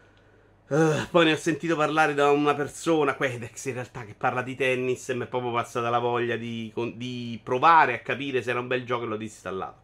Uh, 0.69 1.07
poi 1.11 1.26
ne 1.26 1.33
ho 1.33 1.37
sentito 1.37 1.76
parlare 1.76 2.14
da 2.14 2.31
una 2.31 2.55
persona, 2.55 3.17
Quedex 3.17 3.67
in 3.67 3.75
realtà, 3.75 4.05
che 4.05 4.14
parla 4.14 4.41
di 4.41 4.55
tennis 4.55 5.11
e 5.11 5.14
mi 5.14 5.25
è 5.25 5.26
proprio 5.26 5.52
passata 5.52 5.91
la 5.91 5.99
voglia 5.99 6.37
di, 6.37 6.73
di 6.95 7.38
provare 7.43 7.95
a 7.95 7.99
capire 8.00 8.43
se 8.43 8.50
era 8.50 8.61
un 8.61 8.67
bel 8.67 8.85
gioco 8.85 9.05
e 9.05 9.07
l'ho 9.09 9.17
disinstallato. 9.19 9.81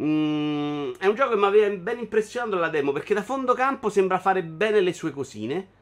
Mm, 0.00 0.92
è 0.98 1.06
un 1.06 1.14
gioco 1.14 1.30
che 1.30 1.36
mi 1.36 1.44
aveva 1.46 1.74
ben 1.74 1.98
impressionato 1.98 2.56
la 2.56 2.68
demo 2.68 2.92
perché 2.92 3.14
da 3.14 3.22
fondo 3.22 3.54
campo 3.54 3.88
sembra 3.88 4.18
fare 4.18 4.42
bene 4.42 4.80
le 4.80 4.92
sue 4.92 5.10
cosine. 5.10 5.76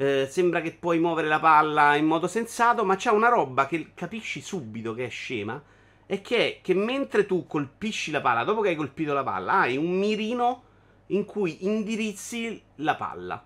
Eh, 0.00 0.26
sembra 0.30 0.62
che 0.62 0.72
puoi 0.72 0.98
muovere 0.98 1.28
la 1.28 1.40
palla 1.40 1.94
in 1.94 2.06
modo 2.06 2.26
sensato, 2.26 2.86
ma 2.86 2.96
c'è 2.96 3.10
una 3.10 3.28
roba 3.28 3.66
che 3.66 3.90
capisci 3.92 4.40
subito 4.40 4.94
che 4.94 5.04
è 5.04 5.08
scema. 5.10 5.62
E 6.06 6.22
che 6.22 6.36
è 6.38 6.60
che 6.62 6.72
mentre 6.72 7.26
tu 7.26 7.46
colpisci 7.46 8.10
la 8.10 8.22
palla, 8.22 8.42
dopo 8.42 8.62
che 8.62 8.70
hai 8.70 8.76
colpito 8.76 9.12
la 9.12 9.22
palla, 9.22 9.58
hai 9.58 9.76
un 9.76 9.90
mirino 9.98 10.62
in 11.08 11.26
cui 11.26 11.66
indirizzi 11.66 12.62
la 12.76 12.94
palla. 12.94 13.44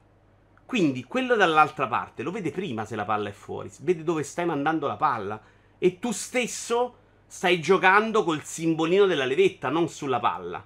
Quindi 0.65 1.03
quello 1.03 1.35
dall'altra 1.35 1.89
parte 1.89 2.23
lo 2.23 2.31
vede 2.31 2.53
prima 2.53 2.85
se 2.85 2.95
la 2.95 3.05
palla 3.05 3.31
è 3.31 3.33
fuori, 3.33 3.69
vede 3.81 4.05
dove 4.05 4.23
stai 4.23 4.47
mandando 4.47 4.87
la 4.87 4.97
palla. 4.97 5.43
E 5.77 5.99
tu 5.99 6.13
stesso 6.13 6.99
stai 7.27 7.59
giocando 7.61 8.23
col 8.23 8.45
simbolino 8.45 9.07
della 9.07 9.25
levetta, 9.25 9.71
non 9.71 9.89
sulla 9.89 10.21
palla. 10.21 10.65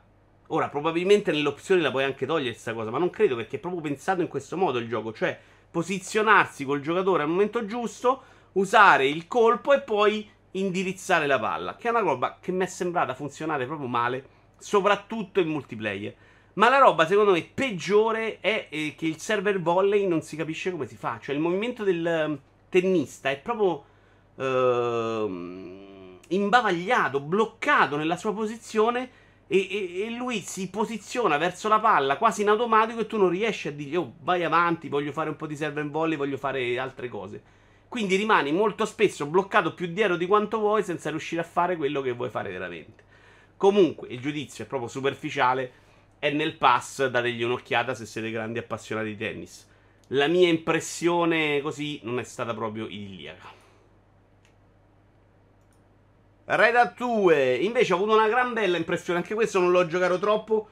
Ora, 0.49 0.69
probabilmente 0.69 1.33
nelle 1.33 1.49
opzioni 1.49 1.81
la 1.81 1.91
puoi 1.91 2.05
anche 2.05 2.27
togliere 2.27 2.51
questa 2.51 2.75
cosa, 2.75 2.91
ma 2.91 2.99
non 2.99 3.09
credo 3.09 3.37
perché 3.37 3.57
è 3.57 3.59
proprio 3.61 3.81
pensato 3.81 4.21
in 4.21 4.29
questo 4.29 4.59
modo 4.59 4.77
il 4.79 4.87
gioco. 4.87 5.15
Cioè, 5.15 5.57
posizionarsi 5.71 6.65
col 6.65 6.81
giocatore 6.81 7.23
al 7.23 7.29
momento 7.29 7.65
giusto, 7.65 8.23
usare 8.53 9.07
il 9.07 9.27
colpo 9.27 9.73
e 9.73 9.81
poi 9.81 10.29
indirizzare 10.53 11.27
la 11.27 11.39
palla. 11.39 11.77
Che 11.77 11.89
è 11.89 11.91
una 11.91 12.01
roba 12.01 12.39
che 12.41 12.53
mi 12.53 12.65
è 12.65 12.67
sembrata 12.67 13.15
funzionare 13.15 13.67
proprio 13.67 13.89
male, 13.89 14.27
soprattutto 14.59 15.41
in 15.41 15.49
multiplayer. 15.49 16.15
Ma 16.55 16.69
la 16.69 16.79
roba, 16.79 17.07
secondo 17.07 17.33
me, 17.33 17.43
peggiore 17.43 18.41
è 18.41 18.67
eh, 18.71 18.95
che 18.97 19.07
il 19.07 19.19
server 19.19 19.61
volley 19.61 20.07
non 20.07 20.23
si 20.23 20.35
capisce 20.35 20.73
come 20.73 20.87
si 20.87 20.97
fa. 20.97 21.19
Cioè, 21.21 21.35
il 21.35 21.41
movimento 21.41 21.85
del 21.85 22.05
ehm, 22.05 22.39
tennista 22.69 23.31
è 23.31 23.39
proprio 23.39 23.85
uh, 24.35 25.31
imbavagliato, 26.29 27.21
bloccato 27.21 27.97
nella 27.97 28.17
sua 28.17 28.35
posizione 28.35 29.27
e, 29.51 29.67
e, 29.71 30.03
e, 30.03 30.11
lui 30.11 30.41
si 30.41 30.69
posiziona 30.69 31.39
verso 31.39 31.69
la 31.69 31.81
palla 31.81 32.19
quasi 32.19 32.43
in 32.43 32.51
automatico 32.51 33.01
e 33.01 33.07
tu 33.07 33.17
non 33.17 33.31
riesci 33.31 33.69
a 33.69 33.73
dirgli 33.73 33.97
oh 33.97 34.13
vai 34.21 34.45
avanti, 34.45 34.89
voglio 34.89 35.11
fare 35.11 35.31
un 35.31 35.37
po' 35.37 35.47
di 35.47 35.57
serve 35.57 35.81
and 35.81 35.91
volley, 35.91 36.19
voglio 36.19 36.37
fare 36.37 36.79
altre 36.79 37.09
cose. 37.09 37.43
Quindi 37.89 38.17
rimani 38.17 38.53
molto 38.53 38.85
spesso 38.85 39.25
bloccato 39.25 39.73
più 39.73 39.87
dietro 39.87 40.17
di 40.17 40.27
quanto 40.27 40.59
vuoi 40.59 40.83
senza 40.83 41.09
riuscire 41.09 41.41
a 41.41 41.45
fare 41.45 41.77
quello 41.77 42.03
che 42.03 42.13
vuoi 42.13 42.29
fare 42.29 42.51
veramente. 42.51 43.05
Comunque, 43.57 44.09
il 44.09 44.21
giudizio 44.21 44.65
è 44.65 44.67
proprio 44.67 44.91
superficiale. 44.91 45.73
È 46.19 46.31
nel 46.31 46.57
pass, 46.57 47.07
dategli 47.07 47.43
un'occhiata 47.43 47.95
se 47.95 48.05
siete 48.05 48.31
grandi 48.31 48.59
appassionati 48.59 49.09
di 49.09 49.17
tennis. 49.17 49.67
La 50.09 50.27
mia 50.27 50.49
impressione 50.49 51.61
così 51.63 52.01
non 52.03 52.19
è 52.19 52.25
stata 52.25 52.53
proprio 52.53 52.87
idilliaca. 52.87 53.58
Red 56.51 56.95
2 56.97 57.57
invece 57.57 57.93
ho 57.93 57.97
avuto 57.97 58.15
una 58.15 58.29
gran 58.29 58.55
bella 58.55 58.77
impressione. 58.77 59.19
Anche 59.19 59.35
questo 59.35 59.61
non 59.61 59.71
l'ho 59.71 59.87
giocato 59.87 60.19
troppo. 60.19 60.69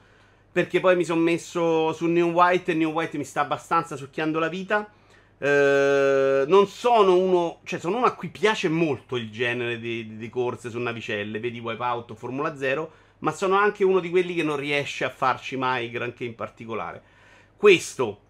Perché 0.51 0.79
poi 0.79 0.95
mi 0.95 1.05
sono 1.05 1.21
messo 1.21 1.93
su 1.93 2.07
New 2.07 2.31
White 2.31 2.71
e 2.71 2.75
New 2.75 2.91
White 2.91 3.17
mi 3.17 3.23
sta 3.23 3.41
abbastanza 3.41 3.95
succhiando 3.95 4.39
la 4.39 4.47
vita. 4.47 4.89
Eh, 5.39 6.45
non 6.47 6.67
sono 6.67 7.15
uno, 7.15 7.59
cioè 7.63 7.79
sono 7.79 7.97
uno 7.97 8.07
a 8.07 8.15
cui 8.15 8.29
piace 8.29 8.69
molto 8.69 9.17
il 9.17 9.29
genere 9.29 9.79
di, 9.79 10.07
di, 10.07 10.17
di 10.17 10.29
corse 10.29 10.71
su 10.71 10.79
navicelle, 10.79 11.39
vedi 11.39 11.59
Wipeout 11.59 12.09
o 12.09 12.15
Formula 12.15 12.57
0, 12.57 12.91
ma 13.19 13.31
sono 13.31 13.55
anche 13.55 13.83
uno 13.83 13.99
di 13.99 14.09
quelli 14.09 14.33
che 14.33 14.41
non 14.41 14.57
riesce 14.57 15.05
a 15.05 15.11
farci 15.11 15.57
mai 15.57 15.91
granché 15.91 16.23
in 16.23 16.33
particolare. 16.33 17.03
Questo 17.55 18.21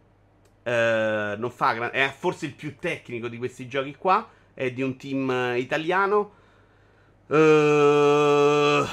eh, 0.63 1.35
non 1.37 1.49
fa 1.49 1.73
gran- 1.73 1.91
è 1.93 2.13
forse 2.17 2.45
il 2.45 2.53
più 2.53 2.75
tecnico 2.75 3.29
di 3.29 3.37
questi 3.37 3.69
giochi 3.69 3.95
qua, 3.95 4.27
è 4.53 4.71
di 4.71 4.81
un 4.81 4.97
team 4.97 5.53
italiano. 5.55 6.33
Uh, 7.27 8.87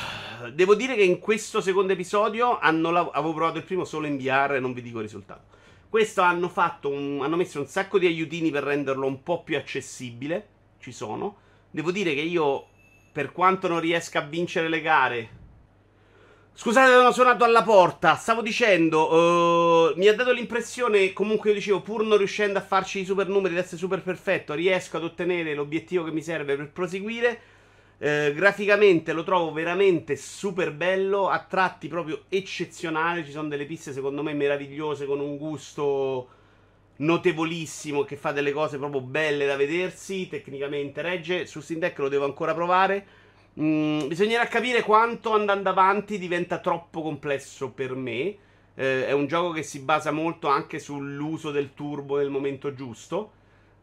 devo 0.51 0.75
dire 0.75 0.97
che 0.97 1.05
in 1.05 1.21
questo 1.21 1.61
secondo 1.61 1.93
episodio 1.93 2.59
lav- 2.61 3.11
avevo 3.13 3.33
provato 3.33 3.59
il 3.59 3.65
primo 3.65 3.85
solo 3.85 4.09
in 4.09 4.17
VR 4.17 4.55
e 4.55 4.61
non 4.61 4.73
vi 4.73 4.83
dico 4.83 4.99
il 4.99 5.05
risultato. 5.05 5.53
Questo 5.89 6.23
hanno 6.23 6.49
fatto 6.49 6.89
un, 6.89 7.21
hanno 7.23 7.37
messo 7.37 7.61
un 7.61 7.69
sacco 7.69 7.99
di 7.99 8.07
aiutini 8.07 8.51
per 8.51 8.65
renderlo 8.65 9.07
un 9.07 9.23
po' 9.23 9.45
più 9.45 9.57
accessibile. 9.57 10.49
Ci 10.81 10.91
sono. 10.91 11.37
Devo 11.71 11.93
dire 11.93 12.15
che 12.15 12.21
io, 12.21 12.67
per 13.13 13.31
quanto 13.31 13.69
non 13.69 13.79
riesca 13.79 14.19
a 14.19 14.27
vincere 14.27 14.69
le 14.69 14.81
gare. 14.81 15.29
Scusate, 16.53 16.93
sono 16.93 17.13
suonato 17.13 17.45
alla 17.45 17.63
porta. 17.63 18.17
Stavo 18.17 18.43
dicendo, 18.43 19.13
uh, 19.13 19.95
mi 19.97 20.09
ha 20.09 20.15
dato 20.15 20.33
l'impressione, 20.33 21.13
comunque 21.13 21.51
io 21.51 21.57
dicevo, 21.57 21.81
pur 21.83 22.05
non 22.05 22.19
riuscendo 22.19 22.59
a 22.59 22.63
farci 22.63 23.01
i 23.01 23.05
super 23.05 23.29
numeri, 23.29 23.55
ad 23.55 23.63
essere 23.63 23.77
super 23.77 24.03
perfetto, 24.03 24.55
riesco 24.55 24.97
ad 24.97 25.05
ottenere 25.05 25.55
l'obiettivo 25.55 26.03
che 26.03 26.11
mi 26.11 26.23
serve 26.23 26.57
per 26.57 26.71
proseguire. 26.73 27.41
Eh, 28.05 28.35
graficamente 28.35 29.15
lo 29.15 29.23
trovo 29.23 29.51
veramente 29.51 30.15
super 30.17 30.75
bello, 30.75 31.31
a 31.31 31.39
tratti 31.39 31.89
proprio 31.89 32.25
eccezionale. 32.29 33.25
Ci 33.25 33.31
sono 33.31 33.49
delle 33.49 33.65
piste 33.65 33.95
secondo 33.95 34.23
me 34.23 34.35
meravigliose 34.35 35.07
con 35.07 35.21
un 35.21 35.39
gusto 35.39 36.29
notevolissimo 36.97 38.05
che 38.05 38.19
fa 38.19 38.31
delle 38.33 38.53
cose 38.53 38.77
proprio 38.77 39.01
belle 39.01 39.47
da 39.47 39.57
vedersi. 39.57 40.29
Tecnicamente 40.29 41.01
regge. 41.01 41.47
Su 41.47 41.63
Steam 41.63 41.81
Deck 41.81 41.99
lo 41.99 42.11
devo 42.11 42.27
ancora 42.27 42.53
provare. 42.53 43.07
Mm, 43.59 44.07
bisognerà 44.07 44.47
capire 44.49 44.83
quanto 44.83 45.33
andando 45.33 45.71
avanti 45.71 46.19
diventa 46.19 46.59
troppo 46.59 47.01
complesso 47.01 47.71
per 47.71 47.95
me. 47.95 48.37
Eh, 48.75 49.07
è 49.07 49.13
un 49.13 49.27
gioco 49.27 49.53
che 49.53 49.63
si 49.63 49.79
basa 49.79 50.11
molto 50.11 50.49
anche 50.49 50.79
sull'uso 50.79 51.51
del 51.51 51.73
turbo 51.73 52.19
nel 52.19 52.29
momento 52.29 52.75
giusto. 52.75 53.33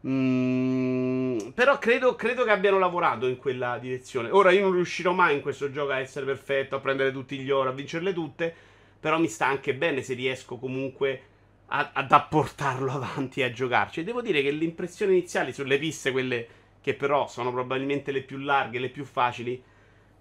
Mm, 0.06 1.50
però 1.50 1.78
credo, 1.78 2.16
credo, 2.16 2.44
che 2.44 2.50
abbiano 2.50 2.78
lavorato 2.78 3.26
in 3.26 3.36
quella 3.36 3.78
direzione. 3.78 4.30
Ora 4.30 4.50
io 4.50 4.62
non 4.62 4.72
riuscirò 4.72 5.12
mai 5.12 5.36
in 5.36 5.40
questo 5.40 5.70
gioco 5.70 5.92
a 5.92 5.98
essere 5.98 6.26
perfetto, 6.26 6.76
a 6.76 6.80
prendere 6.80 7.12
tutti 7.12 7.38
gli 7.38 7.50
oro, 7.50 7.70
a 7.70 7.72
vincerle 7.72 8.12
tutte. 8.12 8.54
Però 8.98 9.18
mi 9.18 9.28
sta 9.28 9.46
anche 9.46 9.74
bene 9.74 10.02
se 10.02 10.14
riesco 10.14 10.58
comunque 10.58 11.22
a, 11.66 11.90
ad 11.92 12.10
apportarlo 12.10 12.90
avanti 12.92 13.40
e 13.40 13.44
a 13.44 13.52
giocarci. 13.52 14.00
E 14.00 14.04
devo 14.04 14.22
dire 14.22 14.42
che 14.42 14.50
le 14.50 14.64
impressioni 14.64 15.12
iniziali 15.12 15.52
sulle 15.52 15.78
piste, 15.78 16.10
quelle 16.10 16.46
che 16.80 16.94
però 16.94 17.28
sono 17.28 17.52
probabilmente 17.52 18.10
le 18.10 18.22
più 18.22 18.38
larghe, 18.38 18.80
le 18.80 18.88
più 18.88 19.04
facili, 19.04 19.62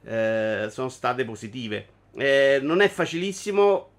eh, 0.03 0.67
sono 0.69 0.89
state 0.89 1.25
positive. 1.25 1.87
Eh, 2.15 2.59
non 2.61 2.81
è 2.81 2.87
facilissimo 2.87 3.89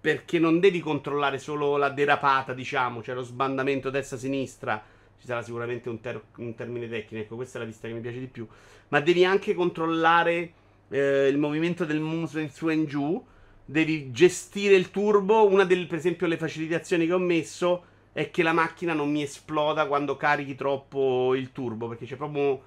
perché 0.00 0.38
non 0.38 0.58
devi 0.58 0.80
controllare 0.80 1.38
solo 1.38 1.76
la 1.76 1.90
derapata, 1.90 2.52
diciamo, 2.54 3.02
cioè 3.02 3.14
lo 3.14 3.22
sbandamento 3.22 3.90
destra-sinistra 3.90 4.96
ci 5.20 5.26
sarà 5.26 5.42
sicuramente 5.42 5.88
un, 5.88 6.00
ter- 6.00 6.22
un, 6.36 6.54
termine 6.54 6.88
tecnico, 6.88 7.34
questa 7.36 7.58
è 7.58 7.60
la 7.60 7.66
vista 7.66 7.88
che 7.88 7.94
mi 7.94 8.00
piace 8.00 8.20
di 8.20 8.26
più, 8.26 8.46
ma 8.88 9.00
devi 9.00 9.24
anche 9.24 9.54
controllare 9.54 10.52
eh, 10.88 11.28
il 11.28 11.38
movimento 11.38 11.84
del 11.84 12.00
muso 12.00 12.38
in 12.38 12.50
su 12.50 12.68
e 12.68 12.74
in 12.74 12.86
giù, 12.86 13.22
devi 13.64 14.10
gestire 14.12 14.74
il 14.74 14.90
turbo, 14.90 15.46
una 15.46 15.64
delle, 15.64 15.86
per 15.86 15.98
esempio, 15.98 16.26
le 16.26 16.36
facilitazioni 16.36 17.06
che 17.06 17.12
ho 17.12 17.18
messo 17.18 17.84
è 18.12 18.30
che 18.30 18.42
la 18.42 18.52
macchina 18.52 18.94
non 18.94 19.10
mi 19.10 19.22
esploda 19.22 19.86
quando 19.86 20.16
carichi 20.16 20.54
troppo 20.54 21.34
il 21.34 21.52
turbo, 21.52 21.88
perché 21.88 22.06
c'è 22.06 22.16
proprio 22.16 22.62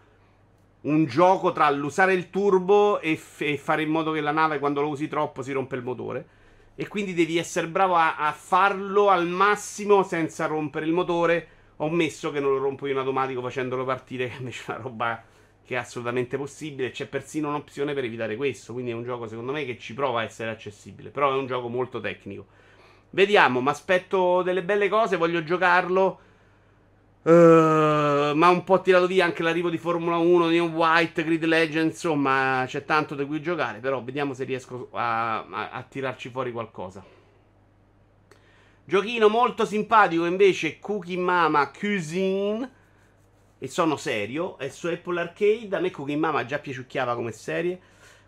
un 0.82 1.06
gioco 1.06 1.52
tra 1.52 1.70
l'usare 1.70 2.14
il 2.14 2.30
turbo 2.30 3.00
e, 3.00 3.16
f- 3.16 3.42
e 3.42 3.58
fare 3.58 3.84
in 3.84 3.90
modo 3.90 4.12
che 4.12 4.22
la 4.22 4.32
nave 4.32 4.60
quando 4.60 4.82
lo 4.82 4.90
usi 4.90 5.08
troppo 5.08 5.42
si 5.42 5.52
rompe 5.52 5.76
il 5.76 5.84
motore. 5.84 6.28
E 6.76 6.88
quindi 6.88 7.14
devi 7.14 7.38
essere 7.38 7.68
bravo 7.68 7.96
a, 7.96 8.18
a 8.18 8.32
farlo 8.32 9.10
al 9.10 9.28
massimo 9.28 10.04
senza 10.04 10.46
rompere 10.46 10.86
il 10.86 10.94
motore 10.94 11.48
ho 11.84 11.90
messo 11.90 12.32
che 12.32 12.40
non 12.40 12.52
lo 12.52 12.60
rompo 12.60 12.88
in 12.88 12.98
automatico 12.98 13.42
facendolo 13.42 13.84
partire, 13.84 14.28
che 14.30 14.38
invece 14.38 14.64
è 14.68 14.76
una 14.76 14.84
roba 14.84 15.24
che 15.64 15.76
è 15.76 15.78
assolutamente 15.78 16.38
possibile. 16.38 16.92
C'è 16.92 17.08
persino 17.08 17.50
un'opzione 17.50 17.94
per 17.94 18.04
evitare 18.04 18.36
questo. 18.36 18.74
Quindi 18.74 18.92
è 18.92 18.94
un 18.94 19.04
gioco, 19.04 19.28
secondo 19.28 19.52
me, 19.52 19.66
che 19.66 19.78
ci 19.78 19.94
prova 19.94 20.22
a 20.22 20.24
essere 20.24 20.52
accessibile. 20.52 21.10
Però 21.10 21.32
è 21.32 21.38
un 21.38 21.48
gioco 21.48 21.70
molto 21.70 22.00
tecnico. 22.00 22.46
Vediamo, 23.12 23.62
mi 23.62 23.70
aspetto 23.70 24.42
delle 24.42 24.64
belle 24.64 24.90
cose, 24.90 25.18
voglio 25.18 25.44
giocarlo. 25.44 26.20
Uh, 27.24 28.34
ma 28.34 28.50
un 28.50 28.64
po' 28.64 28.82
tirato 28.82 29.06
via 29.06 29.26
anche 29.26 29.44
l'arrivo 29.44 29.70
di 29.70 29.78
Formula 29.78 30.18
1, 30.18 30.48
New 30.48 30.70
White, 30.70 31.24
Grid 31.24 31.44
Legend, 31.44 31.92
insomma 31.92 32.64
c'è 32.66 32.84
tanto 32.84 33.14
da 33.14 33.28
cui 33.28 33.40
giocare, 33.40 33.78
però 33.78 34.02
vediamo 34.02 34.34
se 34.34 34.44
riesco 34.44 34.90
a, 34.94 35.46
a, 35.46 35.70
a 35.70 35.84
tirarci 35.84 36.30
fuori 36.30 36.52
qualcosa. 36.52 37.21
Giochino 38.92 39.30
molto 39.30 39.64
simpatico 39.64 40.26
invece 40.26 40.78
Cookie 40.80 41.16
Mama 41.16 41.72
Cuisine. 41.72 42.70
E 43.58 43.70
sono 43.70 43.96
serio. 43.96 44.58
È 44.58 44.68
su 44.68 44.88
Apple 44.88 45.22
Arcade. 45.22 45.74
A 45.78 45.80
me 45.80 45.92
Cookie 45.92 46.18
Mama 46.18 46.44
già 46.44 46.60
piaciucchiava 46.60 47.16
come 47.16 47.32
serie. 47.32 47.80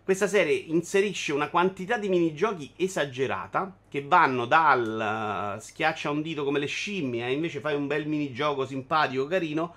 Questa 0.02 0.26
serie 0.26 0.54
inserisce 0.54 1.34
una 1.34 1.50
quantità 1.50 1.98
di 1.98 2.08
minigiochi 2.08 2.72
esagerata 2.76 3.76
che 3.90 4.06
vanno 4.06 4.46
dal 4.46 5.56
uh, 5.58 5.60
schiaccia 5.60 6.08
un 6.08 6.22
dito 6.22 6.44
come 6.44 6.60
le 6.60 6.66
scimmie 6.66 7.24
a 7.24 7.28
invece 7.28 7.60
fai 7.60 7.74
un 7.74 7.86
bel 7.86 8.06
minigioco 8.06 8.64
simpatico, 8.64 9.26
carino, 9.26 9.74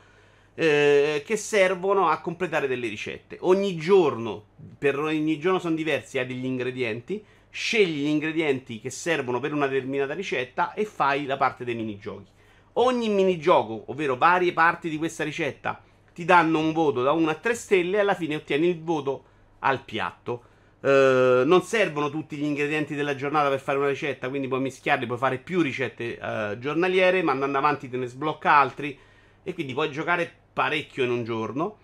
eh, 0.56 1.22
che 1.26 1.36
servono 1.36 2.08
a 2.08 2.22
completare 2.22 2.66
delle 2.66 2.88
ricette. 2.88 3.36
Ogni 3.42 3.76
giorno, 3.76 4.46
per 4.78 4.98
ogni 4.98 5.38
giorno 5.38 5.60
sono 5.60 5.76
diversi, 5.76 6.18
hai 6.18 6.26
degli 6.26 6.46
ingredienti 6.46 7.22
scegli 7.50 8.04
gli 8.04 8.08
ingredienti 8.08 8.80
che 8.80 8.90
servono 8.90 9.40
per 9.40 9.54
una 9.54 9.68
determinata 9.68 10.14
ricetta 10.14 10.74
e 10.74 10.86
fai 10.86 11.26
la 11.26 11.38
parte 11.38 11.64
dei 11.64 11.76
minigiochi. 11.76 12.36
Ogni 12.74 13.10
minigioco, 13.10 13.86
ovvero 13.88 14.18
varie 14.18 14.54
parti 14.54 14.90
di 14.90 14.98
questa 14.98 15.24
ricetta, 15.24 15.82
ti 16.14 16.26
danno 16.26 16.60
un 16.60 16.74
voto 16.74 17.02
da 17.04 17.12
1 17.12 17.30
a 17.30 17.36
3 17.36 17.54
stelle 17.56 17.98
e 17.98 18.00
alla 18.02 18.14
fine 18.14 18.36
ottieni 18.36 18.68
il 18.70 18.82
voto 18.82 19.24
al 19.60 19.84
piatto. 19.84 20.44
Uh, 20.80 21.44
non 21.44 21.64
servono 21.64 22.10
tutti 22.10 22.38
gli 22.38 22.44
ingredienti 22.44 22.94
della 22.94 23.16
giornata 23.16 23.50
per 23.50 23.60
fare 23.60 23.80
una 23.80 23.88
ricetta, 23.88 24.30
quindi 24.30 24.48
puoi 24.48 24.62
mischiarli, 24.62 25.08
puoi 25.08 25.18
fare 25.18 25.40
più 25.40 25.62
ricette 25.62 26.20
uh, 26.22 26.58
giornaliere, 26.60 27.24
ma 27.24 27.32
andando 27.32 27.58
avanti 27.58 27.90
te 27.90 27.98
ne 27.98 28.06
sblocca 28.06 28.52
altri 28.52 28.98
e 29.44 29.54
quindi 29.54 29.74
puoi 29.74 29.90
giocare 29.92 30.32
parecchio 30.54 31.04
in 31.04 31.10
un 31.10 31.24
giorno. 31.24 31.78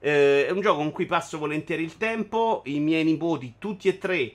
Uh, 0.00 0.46
è 0.46 0.50
un 0.50 0.60
gioco 0.60 0.78
con 0.78 0.92
cui 0.92 1.04
passo 1.04 1.38
volentieri 1.38 1.82
il 1.82 1.98
tempo. 1.98 2.62
I 2.64 2.80
miei 2.80 3.04
nipoti, 3.04 3.54
tutti 3.58 3.88
e 3.88 3.98
tre, 3.98 4.32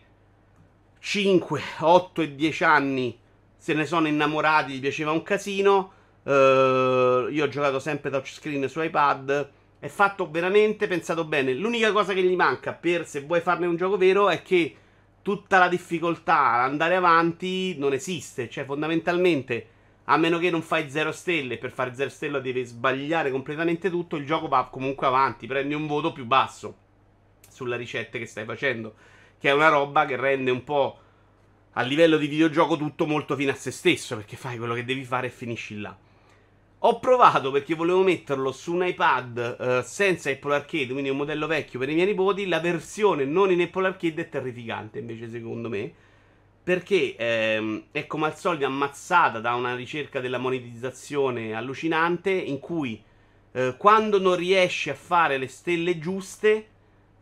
5, 1.05 1.61
8 1.79 2.21
e 2.21 2.33
10 2.33 2.63
anni 2.63 3.19
se 3.57 3.73
ne 3.73 3.85
sono 3.85 4.07
innamorati, 4.07 4.71
gli 4.71 4.79
piaceva 4.79 5.11
un 5.11 5.21
casino. 5.21 5.91
Uh, 6.23 7.27
io 7.29 7.43
ho 7.43 7.47
giocato 7.49 7.79
sempre 7.79 8.09
touchscreen 8.09 8.69
su 8.69 8.81
iPad. 8.81 9.49
È 9.79 9.87
fatto 9.89 10.31
veramente 10.31 10.87
pensato 10.87 11.25
bene. 11.25 11.53
L'unica 11.53 11.91
cosa 11.91 12.13
che 12.13 12.23
gli 12.23 12.35
manca 12.35 12.71
per 12.71 13.05
se 13.05 13.19
vuoi 13.21 13.41
farne 13.41 13.65
un 13.65 13.75
gioco 13.75 13.97
vero 13.97 14.29
è 14.29 14.41
che 14.43 14.75
tutta 15.21 15.57
la 15.57 15.67
difficoltà 15.67 16.53
ad 16.53 16.71
andare 16.71 16.95
avanti 16.95 17.77
non 17.77 17.91
esiste. 17.91 18.49
Cioè, 18.49 18.63
fondamentalmente, 18.63 19.67
a 20.05 20.15
meno 20.15 20.39
che 20.39 20.49
non 20.49 20.61
fai 20.61 20.89
0 20.89 21.11
stelle, 21.11 21.57
per 21.57 21.71
fare 21.71 21.93
0 21.93 22.09
stelle 22.09 22.39
devi 22.39 22.63
sbagliare 22.63 23.29
completamente 23.29 23.89
tutto. 23.89 24.15
Il 24.15 24.25
gioco 24.25 24.47
va 24.47 24.69
comunque 24.71 25.05
avanti, 25.05 25.47
prendi 25.47 25.73
un 25.73 25.85
voto 25.85 26.13
più 26.13 26.23
basso 26.23 26.77
sulla 27.49 27.75
ricetta 27.75 28.17
che 28.17 28.25
stai 28.25 28.45
facendo 28.45 28.95
che 29.43 29.49
è 29.49 29.51
una 29.51 29.67
roba 29.67 30.05
che 30.05 30.15
rende 30.15 30.51
un 30.51 30.63
po' 30.63 30.97
a 31.73 31.81
livello 31.81 32.15
di 32.15 32.27
videogioco 32.27 32.77
tutto 32.77 33.05
molto 33.05 33.35
fine 33.35 33.51
a 33.51 33.55
se 33.55 33.71
stesso, 33.71 34.15
perché 34.15 34.37
fai 34.37 34.57
quello 34.57 34.73
che 34.73 34.85
devi 34.85 35.03
fare 35.03 35.27
e 35.27 35.31
finisci 35.31 35.81
là. 35.81 35.93
Ho 36.79 36.99
provato 36.99 37.51
perché 37.51 37.75
volevo 37.75 38.03
metterlo 38.03 38.53
su 38.53 38.73
un 38.73 38.85
iPad 38.85 39.57
eh, 39.59 39.83
senza 39.83 40.29
Apple 40.29 40.55
Arcade, 40.55 40.93
quindi 40.93 41.09
un 41.09 41.17
modello 41.17 41.45
vecchio 41.45 41.77
per 41.77 41.89
i 41.89 41.93
miei 41.93 42.07
nipoti. 42.07 42.47
La 42.47 42.61
versione 42.61 43.25
non 43.25 43.51
in 43.51 43.59
Apple 43.59 43.85
Arcade 43.85 44.21
è 44.21 44.29
terrificante, 44.29 44.99
invece, 44.99 45.29
secondo 45.29 45.67
me. 45.67 45.91
Perché 46.63 47.13
ehm, 47.17 47.87
è 47.91 48.07
come 48.07 48.27
al 48.27 48.37
solito 48.37 48.65
ammazzata 48.65 49.41
da 49.41 49.55
una 49.55 49.75
ricerca 49.75 50.21
della 50.21 50.37
monetizzazione 50.37 51.53
allucinante 51.53 52.31
in 52.31 52.59
cui 52.59 53.03
Eh, 53.55 53.75
quando 53.77 54.19
non 54.19 54.35
riesci 54.35 54.89
a 54.89 54.95
fare 54.95 55.37
le 55.37 55.47
stelle 55.47 55.99
giuste, 55.99 56.69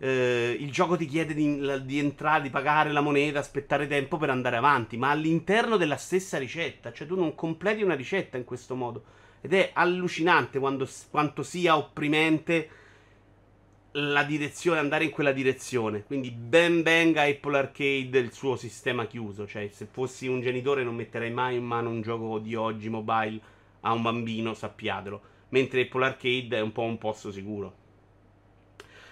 eh, 0.03 0.57
il 0.59 0.71
gioco 0.71 0.97
ti 0.97 1.05
chiede 1.05 1.35
di, 1.35 1.61
di, 1.85 1.99
entrare, 1.99 2.41
di 2.41 2.49
pagare 2.49 2.91
la 2.91 3.01
moneta, 3.01 3.37
aspettare 3.37 3.85
tempo 3.85 4.17
per 4.17 4.31
andare 4.31 4.55
avanti, 4.55 4.97
ma 4.97 5.11
all'interno 5.11 5.77
della 5.77 5.95
stessa 5.95 6.39
ricetta, 6.39 6.91
cioè 6.91 7.05
tu 7.05 7.15
non 7.15 7.35
completi 7.35 7.83
una 7.83 7.93
ricetta 7.93 8.35
in 8.35 8.43
questo 8.43 8.73
modo. 8.73 9.03
Ed 9.41 9.53
è 9.53 9.69
allucinante 9.73 10.57
quando, 10.57 10.89
quanto 11.11 11.43
sia 11.43 11.77
opprimente 11.77 12.69
la 13.91 14.23
direzione, 14.23 14.79
andare 14.79 15.03
in 15.03 15.11
quella 15.11 15.31
direzione. 15.31 16.03
Quindi 16.03 16.31
ben 16.31 16.81
venga 16.81 17.21
Apple 17.21 17.57
Arcade 17.59 18.17
il 18.17 18.31
suo 18.31 18.55
sistema 18.55 19.05
chiuso. 19.05 19.45
Cioè, 19.45 19.67
se 19.67 19.87
fossi 19.91 20.25
un 20.25 20.41
genitore 20.41 20.83
non 20.83 20.95
metterei 20.95 21.31
mai 21.31 21.57
in 21.57 21.63
mano 21.63 21.89
un 21.89 22.01
gioco 22.01 22.39
di 22.39 22.55
oggi 22.55 22.89
mobile 22.89 23.39
a 23.81 23.93
un 23.93 24.01
bambino, 24.01 24.55
sappiatelo. 24.55 25.21
Mentre 25.49 25.81
Apple 25.81 26.05
Arcade 26.05 26.57
è 26.57 26.61
un 26.61 26.71
po' 26.71 26.83
un 26.83 26.97
posto 26.97 27.31
sicuro. 27.31 27.80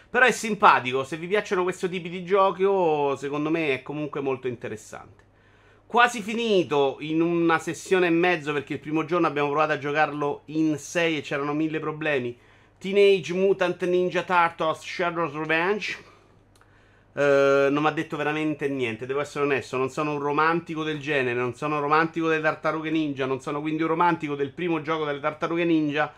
Però 0.10 0.26
è 0.26 0.32
simpatico, 0.32 1.04
se 1.04 1.18
vi 1.18 1.28
piacciono 1.28 1.62
questo 1.62 1.88
tipo 1.88 2.08
di 2.08 2.24
giochi, 2.24 2.64
oh, 2.64 3.16
secondo 3.16 3.52
me 3.52 3.74
è 3.74 3.82
comunque 3.84 4.22
molto 4.22 4.48
interessante. 4.48 5.24
Quasi 5.86 6.22
finito 6.22 6.98
in 7.00 7.22
una 7.22 7.60
sessione 7.60 8.08
e 8.08 8.12
mezzo 8.12 8.52
perché 8.52 8.74
il 8.74 8.80
primo 8.80 9.06
giorno 9.06 9.28
abbiamo 9.28 9.50
provato 9.50 9.74
a 9.74 9.78
giocarlo 9.78 10.42
in 10.46 10.78
6 10.80 11.18
e 11.18 11.22
c'erano 11.22 11.54
mille 11.54 11.80
problemi. 11.80 12.36
Teenage 12.80 13.34
Mutant 13.34 13.84
Ninja 13.86 14.24
Turtles 14.24 14.82
Shadow's 14.82 15.34
Revenge. 15.34 15.98
Uh, 17.12 17.72
non 17.72 17.82
mi 17.82 17.88
ha 17.88 17.92
detto 17.92 18.18
veramente 18.18 18.68
niente, 18.68 19.06
devo 19.06 19.20
essere 19.20 19.46
onesto. 19.46 19.78
Non 19.78 19.90
sono 19.90 20.14
un 20.14 20.20
romantico 20.20 20.84
del 20.84 21.00
genere, 21.00 21.40
non 21.40 21.54
sono 21.54 21.76
un 21.76 21.82
romantico 21.82 22.28
delle 22.28 22.42
tartarughe 22.42 22.90
ninja, 22.90 23.26
non 23.26 23.42
sono 23.42 23.62
quindi 23.62 23.84
un 23.84 23.90
romantico 23.90 24.36
del 24.36 24.52
primo 24.52 24.82
gioco 24.82 25.06
delle 25.06 25.20
tartarughe 25.20 25.66
ninja. 25.66 26.12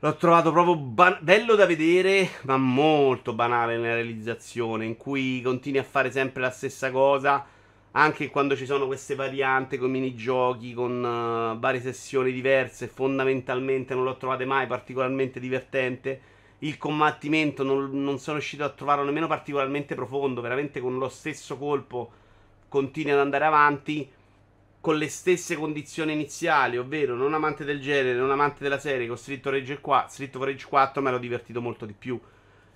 L'ho 0.00 0.16
trovato 0.16 0.52
proprio 0.52 0.76
ban- 0.76 1.18
bello 1.22 1.54
da 1.54 1.64
vedere, 1.64 2.28
ma 2.42 2.58
molto 2.58 3.32
banale 3.32 3.78
nella 3.78 3.94
realizzazione, 3.94 4.84
in 4.84 4.98
cui 4.98 5.40
continui 5.40 5.78
a 5.78 5.84
fare 5.84 6.10
sempre 6.10 6.42
la 6.42 6.50
stessa 6.50 6.90
cosa, 6.90 7.46
anche 7.92 8.28
quando 8.28 8.54
ci 8.56 8.66
sono 8.66 8.86
queste 8.86 9.14
varianti 9.14 9.78
con 9.78 9.90
minigiochi, 9.90 10.74
con 10.74 11.02
uh, 11.02 11.58
varie 11.58 11.80
sessioni 11.80 12.30
diverse, 12.30 12.88
fondamentalmente 12.88 13.94
non 13.94 14.04
l'ho 14.04 14.18
trovato 14.18 14.44
mai 14.44 14.66
particolarmente 14.66 15.40
divertente. 15.40 16.20
Il 16.58 16.76
combattimento 16.76 17.62
non, 17.62 17.88
non 17.92 18.18
sono 18.18 18.36
riuscito 18.36 18.64
a 18.64 18.68
trovarlo 18.68 19.04
nemmeno 19.04 19.26
particolarmente 19.26 19.94
profondo, 19.94 20.42
veramente 20.42 20.78
con 20.78 20.98
lo 20.98 21.08
stesso 21.08 21.56
colpo 21.56 22.10
continui 22.68 23.12
ad 23.12 23.20
andare 23.20 23.46
avanti 23.46 24.06
con 24.86 24.98
le 24.98 25.08
stesse 25.08 25.56
condizioni 25.56 26.12
iniziali, 26.12 26.78
ovvero 26.78 27.16
non 27.16 27.34
amante 27.34 27.64
del 27.64 27.80
genere, 27.80 28.16
non 28.16 28.30
amante 28.30 28.62
della 28.62 28.78
serie, 28.78 29.08
con 29.08 29.18
Street 29.18 29.44
of 29.44 29.52
Rage 29.52 29.80
4, 29.80 30.08
Street 30.08 30.36
of 30.36 30.44
Rage 30.44 30.64
4 30.64 31.02
mi 31.02 31.08
ero 31.08 31.18
divertito 31.18 31.60
molto 31.60 31.86
di 31.86 31.92
più. 31.92 32.20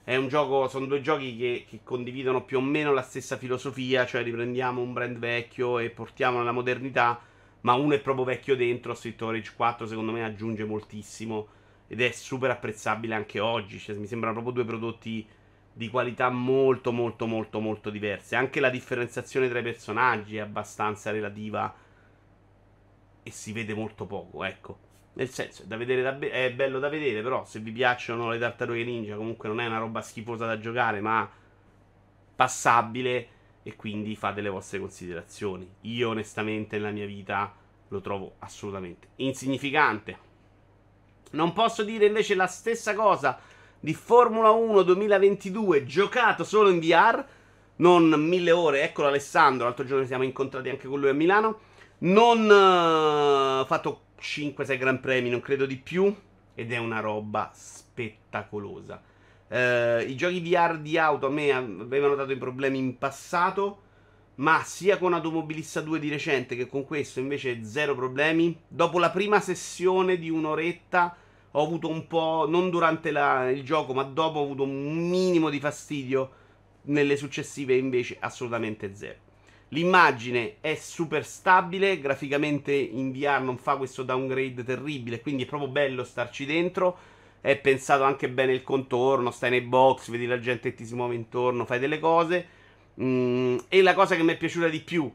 È 0.02 0.16
un 0.16 0.26
gioco, 0.26 0.66
sono 0.66 0.86
due 0.86 1.00
giochi 1.02 1.36
che, 1.36 1.66
che, 1.68 1.82
condividono 1.84 2.42
più 2.42 2.58
o 2.58 2.62
meno 2.62 2.92
la 2.92 3.02
stessa 3.02 3.36
filosofia, 3.36 4.06
cioè 4.06 4.24
riprendiamo 4.24 4.82
un 4.82 4.92
brand 4.92 5.18
vecchio 5.18 5.78
e 5.78 5.90
portiamolo 5.90 6.42
alla 6.42 6.50
modernità, 6.50 7.20
ma 7.60 7.74
uno 7.74 7.94
è 7.94 8.00
proprio 8.00 8.24
vecchio 8.24 8.56
dentro, 8.56 8.94
Street 8.94 9.22
of 9.22 9.30
Rage 9.30 9.52
4 9.54 9.86
secondo 9.86 10.10
me 10.10 10.24
aggiunge 10.24 10.64
moltissimo 10.64 11.46
ed 11.86 12.00
è 12.00 12.10
super 12.10 12.50
apprezzabile 12.50 13.14
anche 13.14 13.38
oggi, 13.38 13.78
cioè, 13.78 13.94
mi 13.94 14.08
sembrano 14.08 14.42
proprio 14.42 14.64
due 14.64 14.64
prodotti 14.64 15.24
di 15.72 15.88
qualità 15.88 16.28
molto 16.28 16.90
molto 16.90 17.28
molto 17.28 17.60
molto 17.60 17.88
diverse. 17.88 18.34
Anche 18.34 18.58
la 18.58 18.68
differenziazione 18.68 19.48
tra 19.48 19.60
i 19.60 19.62
personaggi 19.62 20.38
è 20.38 20.40
abbastanza 20.40 21.12
relativa 21.12 21.72
e 23.30 23.32
si 23.32 23.52
vede 23.52 23.74
molto 23.74 24.06
poco, 24.06 24.44
ecco. 24.44 24.88
Nel 25.14 25.28
senso, 25.28 25.62
è, 25.62 25.66
da 25.66 25.76
vedere 25.76 26.02
da 26.02 26.12
be- 26.12 26.30
è 26.30 26.52
bello 26.52 26.78
da 26.78 26.88
vedere, 26.88 27.22
però 27.22 27.44
se 27.44 27.60
vi 27.60 27.70
piacciono 27.72 28.30
le 28.30 28.38
tartarughe 28.38 28.84
ninja, 28.84 29.16
comunque 29.16 29.48
non 29.48 29.60
è 29.60 29.66
una 29.66 29.78
roba 29.78 30.02
schifosa 30.02 30.46
da 30.46 30.58
giocare, 30.58 31.00
ma 31.00 31.28
passabile 32.34 33.28
e 33.62 33.76
quindi 33.76 34.16
fate 34.16 34.40
le 34.40 34.48
vostre 34.48 34.78
considerazioni. 34.78 35.68
Io 35.82 36.10
onestamente 36.10 36.76
nella 36.76 36.90
mia 36.90 37.06
vita 37.06 37.54
lo 37.88 38.00
trovo 38.00 38.34
assolutamente 38.40 39.08
insignificante. 39.16 40.28
Non 41.32 41.52
posso 41.52 41.84
dire 41.84 42.06
invece 42.06 42.34
la 42.34 42.46
stessa 42.46 42.94
cosa 42.94 43.38
di 43.78 43.94
Formula 43.94 44.50
1 44.50 44.82
2022 44.82 45.84
giocato 45.84 46.44
solo 46.44 46.70
in 46.70 46.80
VR, 46.80 47.24
non 47.80 48.08
mille 48.10 48.50
ore. 48.50 48.82
Eccolo 48.82 49.08
Alessandro, 49.08 49.64
l'altro 49.66 49.84
giorno 49.84 50.06
siamo 50.06 50.24
incontrati 50.24 50.70
anche 50.70 50.88
con 50.88 51.00
lui 51.00 51.10
a 51.10 51.14
Milano 51.14 51.68
non 52.00 52.44
uh, 52.44 53.66
fatto 53.66 54.02
5-6 54.20 54.78
Gran 54.78 55.00
Premi, 55.00 55.30
non 55.30 55.40
credo 55.40 55.66
di 55.66 55.76
più. 55.76 56.14
Ed 56.54 56.72
è 56.72 56.76
una 56.76 57.00
roba 57.00 57.50
spettacolosa. 57.54 59.02
Uh, 59.48 60.00
I 60.06 60.14
giochi 60.16 60.40
VR 60.40 60.78
di 60.78 60.98
auto 60.98 61.26
a 61.26 61.30
me 61.30 61.50
avevano 61.52 62.14
dato 62.14 62.32
i 62.32 62.36
problemi 62.36 62.78
in 62.78 62.98
passato. 62.98 63.82
Ma 64.36 64.62
sia 64.64 64.96
con 64.96 65.12
Automobilista 65.12 65.82
2 65.82 65.98
di 65.98 66.08
recente 66.08 66.56
che 66.56 66.66
con 66.66 66.86
questo 66.86 67.20
invece 67.20 67.64
zero 67.64 67.94
problemi. 67.94 68.58
Dopo 68.66 68.98
la 68.98 69.10
prima 69.10 69.38
sessione 69.40 70.16
di 70.16 70.30
un'oretta 70.30 71.14
ho 71.50 71.62
avuto 71.62 71.88
un 71.88 72.06
po', 72.06 72.46
non 72.48 72.70
durante 72.70 73.10
la, 73.10 73.50
il 73.50 73.62
gioco, 73.62 73.92
ma 73.92 74.02
dopo 74.02 74.38
ho 74.38 74.44
avuto 74.44 74.62
un 74.62 75.08
minimo 75.10 75.50
di 75.50 75.60
fastidio. 75.60 76.30
Nelle 76.82 77.16
successive 77.16 77.74
invece 77.74 78.16
assolutamente 78.18 78.94
zero. 78.94 79.28
L'immagine 79.72 80.56
è 80.60 80.74
super 80.74 81.24
stabile, 81.24 82.00
graficamente 82.00 82.72
in 82.72 83.12
VR 83.12 83.40
non 83.40 83.56
fa 83.56 83.76
questo 83.76 84.02
downgrade 84.02 84.64
terribile, 84.64 85.20
quindi 85.20 85.44
è 85.44 85.46
proprio 85.46 85.70
bello 85.70 86.02
starci 86.02 86.44
dentro. 86.44 86.96
È 87.40 87.56
pensato 87.56 88.02
anche 88.02 88.28
bene 88.28 88.52
il 88.52 88.64
contorno, 88.64 89.30
stai 89.30 89.50
nei 89.50 89.60
box, 89.60 90.10
vedi 90.10 90.26
la 90.26 90.40
gente 90.40 90.70
che 90.70 90.76
ti 90.76 90.84
si 90.84 90.94
muove 90.94 91.14
intorno, 91.14 91.64
fai 91.64 91.78
delle 91.78 92.00
cose. 92.00 92.46
Mm, 93.00 93.58
e 93.68 93.82
la 93.82 93.94
cosa 93.94 94.16
che 94.16 94.22
mi 94.22 94.32
è 94.32 94.36
piaciuta 94.36 94.68
di 94.68 94.80
più, 94.80 95.10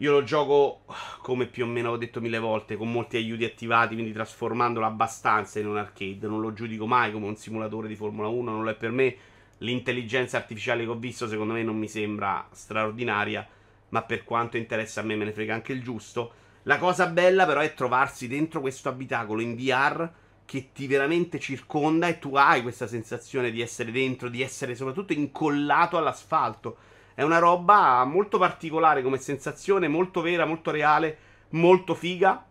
io 0.00 0.12
lo 0.12 0.22
gioco 0.22 0.82
come 1.22 1.46
più 1.46 1.64
o 1.64 1.68
meno 1.68 1.90
ho 1.90 1.96
detto 1.96 2.20
mille 2.20 2.38
volte, 2.38 2.76
con 2.76 2.90
molti 2.90 3.16
aiuti 3.16 3.44
attivati, 3.44 3.94
quindi 3.94 4.12
trasformandolo 4.12 4.86
abbastanza 4.86 5.60
in 5.60 5.66
un 5.68 5.76
arcade. 5.76 6.26
Non 6.26 6.40
lo 6.40 6.52
giudico 6.52 6.86
mai 6.86 7.12
come 7.12 7.26
un 7.26 7.36
simulatore 7.36 7.88
di 7.88 7.94
Formula 7.94 8.28
1, 8.28 8.50
non 8.50 8.64
lo 8.64 8.70
è 8.70 8.74
per 8.74 8.90
me. 8.90 9.16
L'intelligenza 9.58 10.36
artificiale 10.36 10.84
che 10.84 10.90
ho 10.90 10.98
visto, 10.98 11.28
secondo 11.28 11.54
me, 11.54 11.62
non 11.62 11.76
mi 11.76 11.88
sembra 11.88 12.46
straordinaria 12.52 13.46
ma 13.90 14.02
per 14.02 14.24
quanto 14.24 14.56
interessa 14.56 15.00
a 15.00 15.04
me 15.04 15.16
me 15.16 15.24
ne 15.24 15.32
frega 15.32 15.54
anche 15.54 15.72
il 15.72 15.82
giusto. 15.82 16.32
La 16.64 16.78
cosa 16.78 17.06
bella 17.06 17.46
però 17.46 17.60
è 17.60 17.74
trovarsi 17.74 18.28
dentro 18.28 18.60
questo 18.60 18.88
abitacolo 18.88 19.40
in 19.40 19.54
VR 19.54 20.08
che 20.44 20.70
ti 20.72 20.86
veramente 20.86 21.38
circonda 21.38 22.08
e 22.08 22.18
tu 22.18 22.34
hai 22.34 22.62
questa 22.62 22.86
sensazione 22.86 23.50
di 23.50 23.60
essere 23.60 23.90
dentro, 23.90 24.28
di 24.28 24.42
essere 24.42 24.74
soprattutto 24.74 25.12
incollato 25.12 25.96
all'asfalto. 25.96 26.76
È 27.14 27.22
una 27.22 27.38
roba 27.38 28.04
molto 28.04 28.38
particolare 28.38 29.02
come 29.02 29.18
sensazione, 29.18 29.88
molto 29.88 30.20
vera, 30.20 30.44
molto 30.44 30.70
reale, 30.70 31.18
molto 31.50 31.94
figa. 31.94 32.46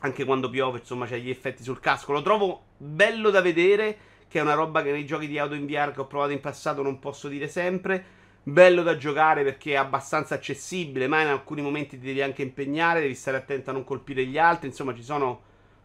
Anche 0.00 0.24
quando 0.24 0.48
piove, 0.48 0.78
insomma, 0.78 1.06
c'è 1.06 1.18
gli 1.18 1.30
effetti 1.30 1.62
sul 1.62 1.80
casco. 1.80 2.12
Lo 2.12 2.22
trovo 2.22 2.62
bello 2.76 3.30
da 3.30 3.42
vedere, 3.42 3.98
che 4.28 4.38
è 4.38 4.42
una 4.42 4.54
roba 4.54 4.82
che 4.82 4.92
nei 4.92 5.06
giochi 5.06 5.26
di 5.26 5.38
auto 5.38 5.54
in 5.54 5.66
VR 5.66 5.92
che 5.92 6.00
ho 6.00 6.06
provato 6.06 6.32
in 6.32 6.40
passato 6.40 6.82
non 6.82 6.98
posso 6.98 7.28
dire 7.28 7.48
sempre 7.48 8.16
bello 8.42 8.82
da 8.82 8.96
giocare 8.96 9.44
perché 9.44 9.72
è 9.72 9.76
abbastanza 9.76 10.34
accessibile, 10.34 11.06
ma 11.06 11.20
in 11.20 11.28
alcuni 11.28 11.60
momenti 11.60 11.98
ti 11.98 12.06
devi 12.06 12.22
anche 12.22 12.42
impegnare, 12.42 13.00
devi 13.00 13.14
stare 13.14 13.36
attento 13.36 13.70
a 13.70 13.72
non 13.72 13.84
colpire 13.84 14.24
gli 14.24 14.38
altri, 14.38 14.68
insomma 14.68 14.94
ci 14.94 15.02
sono 15.02 15.42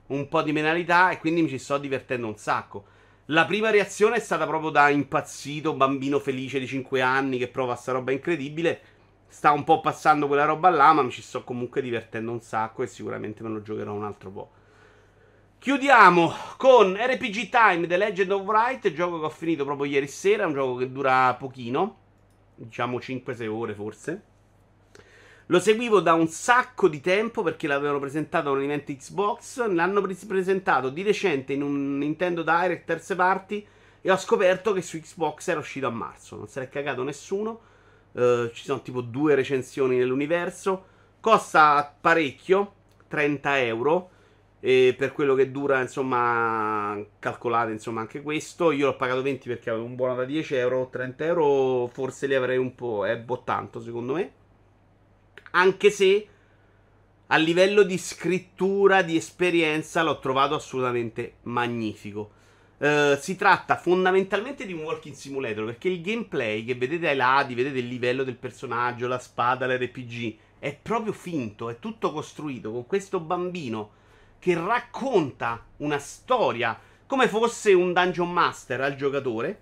un 0.08 0.28
po' 0.28 0.42
di 0.42 0.54
penalità 0.54 1.10
e 1.10 1.20
quindi 1.20 1.42
mi 1.42 1.50
ci 1.50 1.58
sto 1.58 1.78
divertendo 1.78 2.28
un 2.28 2.38
sacco. 2.38 2.86
La 3.28 3.46
prima 3.46 3.70
reazione 3.70 4.18
è 4.18 4.20
stata 4.20 4.46
proprio 4.46 4.70
da 4.70 4.90
impazzito, 4.90 5.74
bambino 5.74 6.20
felice 6.20 6.60
di 6.60 6.68
5 6.68 7.02
anni 7.02 7.38
che 7.38 7.48
prova 7.48 7.76
sta 7.76 7.94
roba 7.94 8.12
incredibile. 8.12 8.82
Sta 9.28 9.52
un 9.52 9.64
po' 9.64 9.80
passando 9.82 10.28
quella 10.28 10.46
roba 10.46 10.70
là, 10.70 10.94
ma 10.94 11.02
mi 11.02 11.10
ci 11.10 11.22
sto 11.22 11.44
comunque 11.44 11.82
divertendo 11.82 12.32
un 12.32 12.42
sacco 12.42 12.84
e 12.84 12.88
sicuramente 12.88 13.42
me 13.42 13.50
lo 13.50 13.62
giocherò 13.62 13.94
un 13.94 14.04
altro 14.04 14.30
po'. 14.30 14.52
Chiudiamo 15.64 16.34
con 16.58 16.94
RPG 16.94 17.48
Time 17.48 17.88
The 17.88 17.96
Legend 17.96 18.32
of 18.34 18.42
Wright, 18.42 18.92
gioco 18.92 19.18
che 19.18 19.26
ho 19.28 19.30
finito 19.30 19.64
proprio 19.64 19.90
ieri 19.90 20.10
sera, 20.10 20.46
un 20.46 20.52
gioco 20.52 20.76
che 20.76 20.92
dura 20.92 21.34
pochino 21.36 22.00
diciamo 22.56 22.98
5-6 22.98 23.48
ore 23.48 23.74
forse. 23.74 24.24
Lo 25.46 25.62
seguivo 25.62 26.02
da 26.02 26.16
un 26.16 26.28
sacco 26.28 26.90
di 26.90 27.00
tempo 27.00 27.44
perché 27.44 27.68
l'avevano 27.68 28.00
presentato 28.00 28.50
a 28.50 28.52
un 28.52 28.84
Xbox. 28.86 29.66
L'hanno 29.66 30.02
presentato 30.02 30.90
di 30.90 31.02
recente 31.02 31.54
in 31.54 31.62
un 31.62 31.98
Nintendo 31.98 32.44
Direct 32.44 32.84
terze 32.84 33.16
parti. 33.16 33.66
E 34.02 34.12
ho 34.12 34.18
scoperto 34.18 34.74
che 34.74 34.82
su 34.82 35.00
Xbox 35.00 35.48
era 35.48 35.62
uscito 35.62 35.88
a 35.88 35.92
marzo. 35.92 36.36
Non 36.36 36.50
se 36.50 36.60
l'è 36.60 36.68
cagato 36.68 37.04
nessuno. 37.04 37.62
Uh, 38.12 38.50
ci 38.52 38.66
sono 38.66 38.82
tipo 38.82 39.00
due 39.00 39.34
recensioni 39.34 39.96
nell'universo. 39.96 40.88
Costa 41.22 41.96
parecchio, 42.02 42.74
30 43.08 43.62
euro. 43.62 44.10
E 44.66 44.96
per 44.98 45.12
quello 45.12 45.36
che 45.36 45.52
dura, 45.52 45.82
insomma, 45.82 46.98
calcolate 47.20 47.74
insomma 47.74 48.00
anche 48.00 48.22
questo. 48.22 48.72
Io 48.72 48.86
l'ho 48.86 48.96
pagato 48.96 49.22
20 49.22 49.50
perché 49.50 49.70
avevo 49.70 49.84
un 49.84 49.96
buono 49.96 50.16
da 50.16 50.24
10 50.24 50.56
euro, 50.56 50.88
30 50.90 51.26
euro 51.26 51.88
forse 51.88 52.28
li 52.28 52.34
avrei 52.34 52.58
un 52.58 52.74
po', 52.74 53.06
è 53.06 53.18
bottanto 53.18 53.82
secondo 53.82 54.14
me. 54.14 54.32
Anche 55.52 55.92
se 55.92 56.28
a 57.28 57.36
livello 57.36 57.84
di 57.84 57.98
scrittura, 57.98 59.02
di 59.02 59.18
esperienza, 59.18 60.02
l'ho 60.02 60.20
trovato 60.20 60.56
assolutamente 60.56 61.40
magnifico. 61.42 62.32
Uh, 62.78 63.18
si 63.20 63.36
tratta 63.36 63.76
fondamentalmente 63.76 64.66
di 64.66 64.72
un 64.72 64.84
walking 64.84 65.14
simulator 65.14 65.66
perché 65.66 65.90
il 65.90 66.00
gameplay 66.00 66.64
che 66.64 66.76
vedete 66.76 67.10
ai 67.10 67.18
lati, 67.18 67.54
vedete 67.54 67.80
il 67.80 67.88
livello 67.88 68.24
del 68.24 68.38
personaggio, 68.38 69.08
la 69.08 69.20
spada, 69.20 69.68
l'RPG, 69.68 70.38
è 70.58 70.74
proprio 70.74 71.12
finto, 71.12 71.70
è 71.70 71.80
tutto 71.80 72.14
costruito 72.14 72.72
con 72.72 72.88
questo 72.88 73.20
bambino 73.20 74.02
che 74.44 74.56
racconta 74.56 75.64
una 75.78 76.00
storia 76.00 76.78
come 77.06 77.30
fosse 77.30 77.72
un 77.72 77.94
dungeon 77.94 78.30
master 78.30 78.82
al 78.82 78.98
giocatore. 78.98 79.62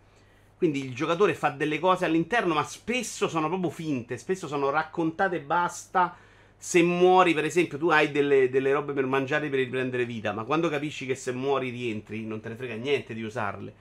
Quindi 0.58 0.84
il 0.84 0.96
giocatore 0.96 1.36
fa 1.36 1.50
delle 1.50 1.78
cose 1.78 2.06
all'interno, 2.06 2.56
ma 2.56 2.64
spesso 2.64 3.28
sono 3.28 3.48
proprio 3.48 3.70
finte, 3.70 4.18
spesso 4.18 4.48
sono 4.48 4.72
raccontate 4.72 5.36
e 5.36 5.42
basta 5.42 6.16
se 6.58 6.82
muori, 6.82 7.36
per 7.36 7.46
esempio, 7.46 7.78
tu 7.78 7.90
hai 7.90 8.10
delle, 8.10 8.50
delle, 8.50 8.74
robe 8.74 8.94
per 8.94 9.06
mangiare 9.06 9.50
per 9.50 9.60
riprendere 9.60 10.04
vita, 10.06 10.32
ma 10.34 10.46
quando 10.46 10.68
capisci 10.68 11.06
che 11.06 11.14
se 11.14 11.32
muori 11.32 11.70
rientri, 11.70 12.26
non 12.26 12.40
te 12.40 12.50
ne 12.50 12.56
frega 12.56 12.74
niente 12.74 13.14
di 13.14 13.22
usarle. 13.22 13.74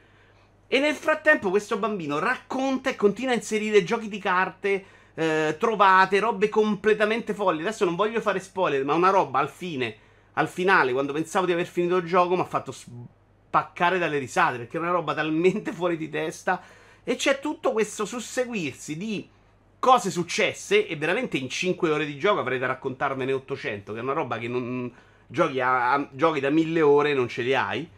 E 0.68 0.80
nel 0.80 0.94
frattempo 0.94 1.48
questo 1.48 1.78
bambino 1.78 2.18
racconta 2.18 2.90
e 2.90 2.96
continua 2.96 3.32
a 3.32 3.36
inserire 3.36 3.84
giochi 3.84 4.08
di 4.08 4.18
carte, 4.18 4.84
eh, 5.14 5.56
trovate, 5.58 6.18
robe 6.18 6.50
completamente 6.50 7.32
folli. 7.32 7.62
Adesso 7.62 7.86
non 7.86 7.96
voglio 7.96 8.20
fare 8.20 8.38
spoiler, 8.38 8.84
ma 8.84 8.92
una 8.92 9.10
roba 9.10 9.38
al 9.38 9.48
fine, 9.48 10.08
al 10.34 10.48
finale, 10.48 10.92
quando 10.92 11.12
pensavo 11.12 11.46
di 11.46 11.52
aver 11.52 11.66
finito 11.66 11.96
il 11.96 12.06
gioco, 12.06 12.34
mi 12.34 12.42
ha 12.42 12.46
fatto 12.46 12.72
spaccare 12.72 13.98
dalle 13.98 14.18
risate, 14.18 14.58
perché 14.58 14.76
è 14.76 14.80
una 14.80 14.90
roba 14.90 15.14
talmente 15.14 15.72
fuori 15.72 15.96
di 15.96 16.08
testa. 16.08 16.62
E 17.02 17.16
c'è 17.16 17.40
tutto 17.40 17.72
questo 17.72 18.04
susseguirsi 18.04 18.96
di 18.96 19.28
cose 19.78 20.10
successe 20.10 20.86
e 20.86 20.96
veramente 20.96 21.38
in 21.38 21.48
5 21.48 21.90
ore 21.90 22.04
di 22.04 22.18
gioco 22.18 22.40
avrei 22.40 22.58
da 22.58 22.66
raccontarmene 22.66 23.32
800, 23.32 23.92
che 23.92 23.98
è 23.98 24.02
una 24.02 24.12
roba 24.12 24.38
che 24.38 24.48
non 24.48 24.92
giochi, 25.26 25.60
a, 25.60 25.92
a, 25.92 26.08
giochi 26.12 26.40
da 26.40 26.50
1000 26.50 26.82
ore 26.82 27.10
e 27.10 27.14
non 27.14 27.28
ce 27.28 27.42
le 27.42 27.56
hai. 27.56 27.88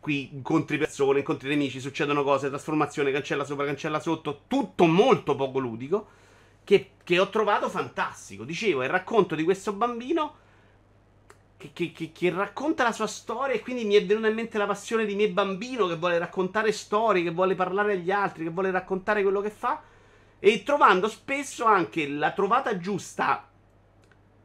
Qui 0.00 0.30
incontri 0.32 0.78
persone, 0.78 1.18
incontri 1.18 1.48
nemici, 1.48 1.80
succedono 1.80 2.22
cose, 2.22 2.48
trasformazione, 2.48 3.12
cancella 3.12 3.44
sopra, 3.44 3.66
cancella 3.66 4.00
sotto, 4.00 4.42
tutto 4.46 4.86
molto 4.86 5.34
poco 5.34 5.58
ludico, 5.58 6.08
che, 6.64 6.92
che 7.04 7.18
ho 7.18 7.28
trovato 7.28 7.68
fantastico. 7.68 8.44
Dicevo, 8.44 8.82
il 8.82 8.88
racconto 8.88 9.34
di 9.34 9.44
questo 9.44 9.72
bambino 9.72 10.46
che, 11.58 11.70
che, 11.72 11.92
che, 11.92 12.12
che, 12.12 12.30
racconta 12.30 12.84
la 12.84 12.92
sua 12.92 13.08
storia 13.08 13.54
e 13.54 13.60
quindi 13.60 13.84
mi 13.84 13.94
è 13.94 14.06
venuta 14.06 14.28
in 14.28 14.34
mente 14.34 14.56
la 14.56 14.66
passione 14.66 15.04
di 15.04 15.14
mio 15.14 15.28
bambino 15.28 15.86
che 15.86 15.96
vuole 15.96 16.16
raccontare 16.18 16.72
storie, 16.72 17.24
che 17.24 17.30
vuole 17.30 17.54
parlare 17.54 17.94
agli 17.94 18.10
altri, 18.10 18.44
che 18.44 18.50
vuole 18.50 18.70
raccontare 18.70 19.22
quello 19.22 19.40
che 19.40 19.50
fa 19.50 19.82
e 20.38 20.62
trovando 20.62 21.08
spesso 21.08 21.64
anche 21.64 22.08
la 22.08 22.30
trovata 22.30 22.78
giusta 22.78 23.48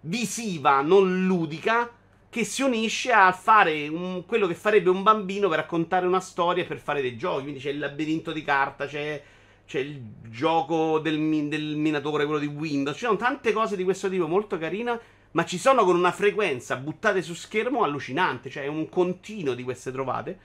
visiva, 0.02 0.82
non 0.82 1.26
ludica, 1.26 1.89
che 2.30 2.43
si 2.43 2.63
unisce 2.63 3.12
a 3.12 3.32
fare 3.32 3.88
un, 3.88 4.26
quello 4.26 4.47
che 4.47 4.56
farebbe 4.56 4.89
un 4.89 5.04
bambino 5.04 5.47
per 5.49 5.60
raccontare 5.60 6.08
una 6.08 6.19
storia 6.19 6.63
e 6.63 6.65
per 6.65 6.80
fare 6.80 7.02
dei 7.02 7.15
giochi. 7.15 7.43
Quindi 7.43 7.60
c'è 7.60 7.69
il 7.69 7.78
labirinto 7.78 8.32
di 8.32 8.41
carta, 8.41 8.88
c'è, 8.88 9.21
c'è 9.67 9.80
il 9.80 10.02
gioco 10.30 10.97
del, 10.97 11.47
del, 11.47 11.76
minatore, 11.76 12.26
quello 12.26 12.39
di 12.39 12.47
Windows. 12.47 12.97
Ci 12.97 13.06
sono 13.06 13.17
tante 13.17 13.52
cose 13.52 13.76
di 13.76 13.84
questo 13.84 14.10
tipo 14.10 14.28
molto 14.28 14.58
carine, 14.58 14.99
ma 15.34 15.46
ci 15.46 15.58
sono 15.58 15.84
con 15.84 15.96
una 15.96 16.12
frequenza 16.12 16.76
buttate 16.76 17.22
su 17.22 17.34
schermo 17.34 17.84
allucinante. 17.84 18.50
Cioè, 18.50 18.63
è 18.63 18.67
un 18.67 18.89
continuo 18.89 19.54
di 19.54 19.63
queste 19.63 19.91
trovate. 19.91 20.39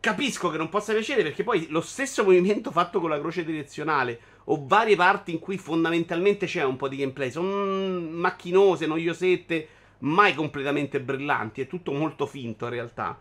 Capisco 0.00 0.50
che 0.50 0.56
non 0.56 0.68
possa 0.68 0.92
piacere 0.92 1.22
perché 1.22 1.44
poi 1.44 1.68
lo 1.68 1.80
stesso 1.80 2.24
movimento 2.24 2.72
fatto 2.72 3.00
con 3.00 3.10
la 3.10 3.20
croce 3.20 3.44
direzionale 3.44 4.20
o 4.44 4.64
varie 4.66 4.96
parti 4.96 5.30
in 5.30 5.38
cui 5.38 5.58
fondamentalmente 5.58 6.46
c'è 6.46 6.64
un 6.64 6.76
po' 6.76 6.88
di 6.88 6.96
gameplay. 6.96 7.30
Sono 7.30 8.00
macchinose, 8.00 8.86
noiosette, 8.86 9.68
mai 9.98 10.34
completamente 10.34 11.00
brillanti. 11.00 11.60
È 11.60 11.66
tutto 11.66 11.92
molto 11.92 12.26
finto 12.26 12.64
in 12.64 12.70
realtà. 12.70 13.18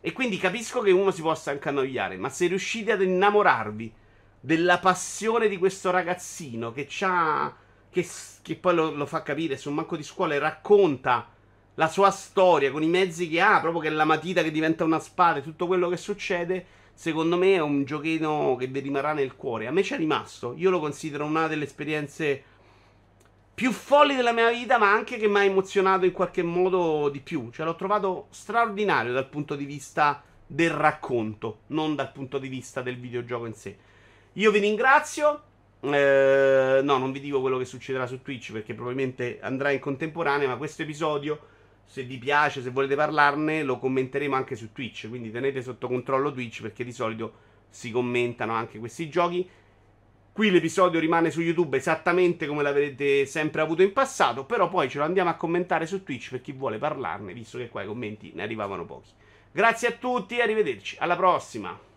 E 0.00 0.12
quindi 0.12 0.38
capisco 0.38 0.80
che 0.80 0.90
uno 0.90 1.12
si 1.12 1.22
possa 1.22 1.52
anche 1.52 1.68
annoiare. 1.68 2.16
Ma 2.16 2.28
se 2.28 2.48
riuscite 2.48 2.92
ad 2.92 3.02
innamorarvi 3.02 3.92
della 4.40 4.78
passione 4.78 5.46
di 5.46 5.56
questo 5.56 5.90
ragazzino 5.92 6.72
che 6.72 6.86
c'ha. 6.88 7.54
Che, 7.92 8.08
che 8.40 8.56
poi 8.56 8.74
lo, 8.74 8.90
lo, 8.92 9.06
fa 9.06 9.22
capire 9.22 9.56
su 9.56 9.68
un 9.68 9.76
banco 9.76 9.96
di 9.96 10.02
scuola 10.02 10.34
e 10.34 10.38
racconta 10.38 11.28
la 11.74 11.88
sua 11.88 12.10
storia 12.10 12.70
con 12.70 12.82
i 12.82 12.88
mezzi 12.88 13.28
che 13.28 13.40
ha, 13.40 13.60
proprio 13.60 13.82
che 13.82 13.88
è 13.88 13.90
la 13.90 14.04
matita 14.04 14.42
che 14.42 14.50
diventa 14.50 14.84
una 14.84 14.98
spada 14.98 15.38
e 15.38 15.42
tutto 15.42 15.66
quello 15.66 15.88
che 15.88 15.96
succede 15.96 16.66
secondo 16.94 17.36
me 17.36 17.54
è 17.54 17.60
un 17.60 17.84
giochino 17.84 18.56
che 18.58 18.66
vi 18.66 18.80
rimarrà 18.80 19.12
nel 19.12 19.36
cuore. 19.36 19.66
A 19.66 19.70
me 19.70 19.82
ci 19.82 19.94
è 19.94 19.96
rimasto. 19.96 20.54
Io 20.56 20.70
lo 20.70 20.80
considero 20.80 21.24
una 21.24 21.46
delle 21.46 21.64
esperienze 21.64 22.44
più 23.54 23.72
folli 23.72 24.14
della 24.14 24.32
mia 24.32 24.50
vita, 24.50 24.78
ma 24.78 24.92
anche 24.92 25.16
che 25.18 25.28
mi 25.28 25.38
ha 25.38 25.44
emozionato 25.44 26.04
in 26.04 26.12
qualche 26.12 26.42
modo 26.42 27.08
di 27.08 27.20
più. 27.20 27.50
Cioè, 27.50 27.66
l'ho 27.66 27.76
trovato 27.76 28.26
straordinario 28.30 29.12
dal 29.12 29.28
punto 29.28 29.54
di 29.54 29.64
vista 29.64 30.22
del 30.46 30.70
racconto, 30.70 31.60
non 31.68 31.94
dal 31.94 32.12
punto 32.12 32.38
di 32.38 32.48
vista 32.48 32.82
del 32.82 32.98
videogioco 32.98 33.46
in 33.46 33.54
sé. 33.54 33.76
Io 34.34 34.50
vi 34.50 34.58
ringrazio. 34.58 35.42
Eh, 35.84 36.80
no, 36.82 36.98
non 36.98 37.10
vi 37.10 37.18
dico 37.18 37.40
quello 37.40 37.58
che 37.58 37.64
succederà 37.64 38.06
su 38.06 38.22
Twitch 38.22 38.52
perché 38.52 38.72
probabilmente 38.72 39.40
andrà 39.40 39.70
in 39.70 39.80
contemporanea, 39.80 40.46
ma 40.46 40.56
questo 40.56 40.82
episodio 40.82 41.40
se 41.84 42.04
vi 42.04 42.18
piace, 42.18 42.62
se 42.62 42.70
volete 42.70 42.94
parlarne, 42.94 43.62
lo 43.62 43.78
commenteremo 43.78 44.34
anche 44.34 44.56
su 44.56 44.72
Twitch. 44.72 45.08
Quindi 45.08 45.30
tenete 45.30 45.60
sotto 45.60 45.88
controllo 45.88 46.32
Twitch 46.32 46.62
perché 46.62 46.84
di 46.84 46.92
solito 46.92 47.50
si 47.68 47.90
commentano 47.90 48.52
anche 48.52 48.78
questi 48.78 49.08
giochi. 49.08 49.48
Qui 50.32 50.50
l'episodio 50.50 50.98
rimane 50.98 51.30
su 51.30 51.42
YouTube 51.42 51.76
esattamente 51.76 52.46
come 52.46 52.62
l'avrete 52.62 53.26
sempre 53.26 53.60
avuto 53.60 53.82
in 53.82 53.92
passato, 53.92 54.46
però 54.46 54.68
poi 54.68 54.88
ce 54.88 54.98
lo 54.98 55.04
andiamo 55.04 55.28
a 55.28 55.34
commentare 55.34 55.84
su 55.84 56.02
Twitch 56.02 56.30
per 56.30 56.40
chi 56.40 56.52
vuole 56.52 56.78
parlarne, 56.78 57.34
visto 57.34 57.58
che 57.58 57.68
qua 57.68 57.82
i 57.82 57.86
commenti 57.86 58.32
ne 58.34 58.42
arrivavano 58.42 58.86
pochi. 58.86 59.10
Grazie 59.52 59.88
a 59.88 59.92
tutti 59.92 60.38
e 60.38 60.42
arrivederci, 60.42 60.96
alla 60.98 61.16
prossima! 61.16 61.91